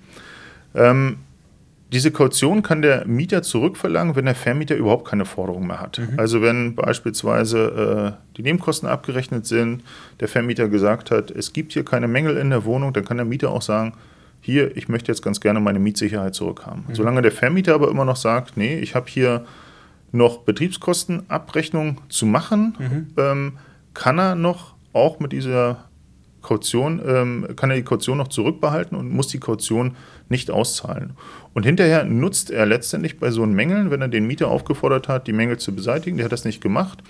Ähm, 0.75 1.16
diese 1.92 2.11
Kaution 2.11 2.62
kann 2.62 2.83
der 2.83 3.06
Mieter 3.06 3.42
zurückverlangen, 3.42 4.16
wenn 4.16 4.25
der 4.25 4.35
Vermieter 4.35 4.75
überhaupt 4.75 5.06
keine 5.06 5.25
Forderung 5.25 5.68
mehr 5.68 5.80
hat. 5.80 5.99
Mhm. 5.99 6.18
Also 6.18 6.42
wenn 6.42 6.75
beispielsweise 6.75 8.16
äh, 8.18 8.37
die 8.37 8.42
Nebenkosten 8.42 8.88
abgerechnet 8.88 9.47
sind, 9.47 9.83
der 10.18 10.28
Vermieter 10.28 10.68
gesagt 10.68 11.11
hat, 11.11 11.30
es 11.30 11.52
gibt 11.52 11.73
hier 11.73 11.85
keine 11.85 12.09
Mängel 12.09 12.37
in 12.37 12.50
der 12.50 12.64
Wohnung, 12.64 12.92
dann 12.92 13.04
kann 13.04 13.18
der 13.18 13.26
Mieter 13.26 13.50
auch 13.50 13.62
sagen, 13.62 13.95
hier, 14.47 14.76
ich 14.76 14.89
möchte 14.89 15.11
jetzt 15.11 15.23
ganz 15.23 15.41
gerne 15.41 15.59
meine 15.59 15.80
Mietssicherheit 15.80 16.35
zurückhaben. 16.35 16.85
Mhm. 16.87 16.95
Solange 16.95 17.21
der 17.21 17.32
Vermieter 17.32 17.75
aber 17.75 17.91
immer 17.91 18.04
noch 18.04 18.17
sagt, 18.17 18.56
nee, 18.56 18.78
ich 18.78 18.95
habe 18.95 19.06
hier 19.09 19.45
noch 20.13 20.39
Betriebskostenabrechnung 20.39 22.00
zu 22.09 22.26
machen, 22.26 22.76
mhm. 22.78 23.06
ähm, 23.17 23.52
kann 23.93 24.19
er 24.19 24.37
noch 24.37 24.75
auch 24.93 25.19
mit 25.19 25.32
dieser 25.32 25.85
Kaution, 26.47 27.02
ähm, 27.04 27.49
kann 27.56 27.71
er 27.71 27.76
die 27.76 27.82
Kaution 27.82 28.19
noch 28.19 28.28
zurückbehalten 28.28 28.97
und 28.97 29.11
muss 29.11 29.26
die 29.26 29.41
Kaution 29.41 29.97
nicht 30.28 30.49
auszahlen. 30.49 31.15
Und 31.54 31.67
hinterher 31.67 32.04
nutzt 32.04 32.52
er 32.52 32.67
letztendlich 32.67 33.19
bei 33.19 33.32
so 33.32 33.43
einen 33.43 33.54
Mängeln, 33.54 33.91
wenn 33.91 34.00
er 34.00 34.06
den 34.06 34.28
Mieter 34.28 34.47
aufgefordert 34.47 35.09
hat, 35.09 35.26
die 35.26 35.32
Mängel 35.32 35.59
zu 35.59 35.75
beseitigen, 35.75 36.19
der 36.19 36.25
hat 36.26 36.32
das 36.32 36.45
nicht 36.45 36.61
gemacht. 36.61 37.02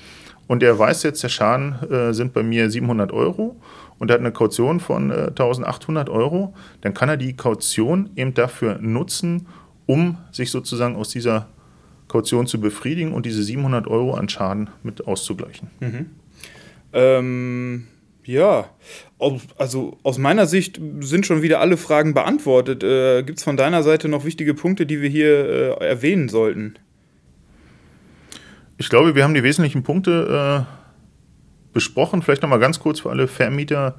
Und 0.47 0.63
er 0.63 0.79
weiß 0.79 1.03
jetzt, 1.03 1.23
der 1.23 1.29
Schaden 1.29 1.75
äh, 1.91 2.15
sind 2.15 2.33
bei 2.33 2.43
mir 2.43 2.71
700 2.71 3.13
Euro 3.13 3.61
und 3.99 4.11
er 4.11 4.15
hat 4.15 4.21
eine 4.21 4.33
Kaution 4.33 4.81
von 4.81 5.11
äh, 5.11 5.27
1800 5.29 6.09
Euro, 6.09 6.55
dann 6.81 6.95
kann 6.95 7.11
er 7.11 7.19
die 7.19 7.37
Kaution 7.37 8.09
eben 8.17 8.33
dafür 8.33 8.79
nutzen, 8.81 9.49
um 9.85 10.17
sich 10.33 10.51
sozusagen 10.51 10.97
aus 10.97 11.11
dieser 11.11 11.49
Kaution 12.09 12.47
zu 12.47 12.59
befriedigen 12.59 13.13
und 13.13 13.27
diese 13.27 13.43
700 13.43 13.87
Euro 13.87 14.15
an 14.15 14.31
Schaden 14.31 14.71
mit 14.83 15.07
auszugleichen. 15.07 15.69
Mhm. 15.81 16.07
Ähm, 16.95 17.87
ja, 18.25 18.71
also 19.57 19.97
aus 20.03 20.19
meiner 20.19 20.47
Sicht 20.47 20.81
sind 21.01 21.25
schon 21.25 21.43
wieder 21.43 21.61
alle 21.61 21.77
Fragen 21.77 22.13
beantwortet. 22.13 22.83
Äh, 22.83 23.23
Gibt 23.23 23.39
es 23.39 23.45
von 23.45 23.57
deiner 23.57 23.83
Seite 23.83 24.09
noch 24.09 24.25
wichtige 24.25 24.55
Punkte, 24.55 24.85
die 24.85 25.01
wir 25.01 25.09
hier 25.09 25.81
äh, 25.81 25.87
erwähnen 25.87 26.29
sollten? 26.29 26.75
Ich 28.79 28.91
glaube, 28.91 29.15
wir 29.15 29.25
haben 29.25 29.33
die 29.33 29.43
wesentlichen 29.43 29.83
Punkte 29.83 30.67
äh, 30.69 31.73
besprochen. 31.73 32.21
Vielleicht 32.21 32.43
nochmal 32.43 32.59
ganz 32.59 32.79
kurz 32.79 33.01
für 33.01 33.11
alle 33.11 33.27
Vermieter. 33.27 33.95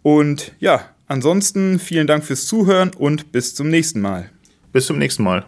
Und 0.03 0.53
ja, 0.59 0.91
Ansonsten 1.09 1.79
vielen 1.79 2.07
Dank 2.07 2.23
fürs 2.23 2.47
Zuhören 2.47 2.91
und 2.95 3.33
bis 3.33 3.55
zum 3.55 3.71
nächsten 3.71 4.01
Mal. 4.01 4.31
Bis 4.73 4.87
zum 4.87 4.99
nächsten 4.99 5.23
Mal. 5.23 5.47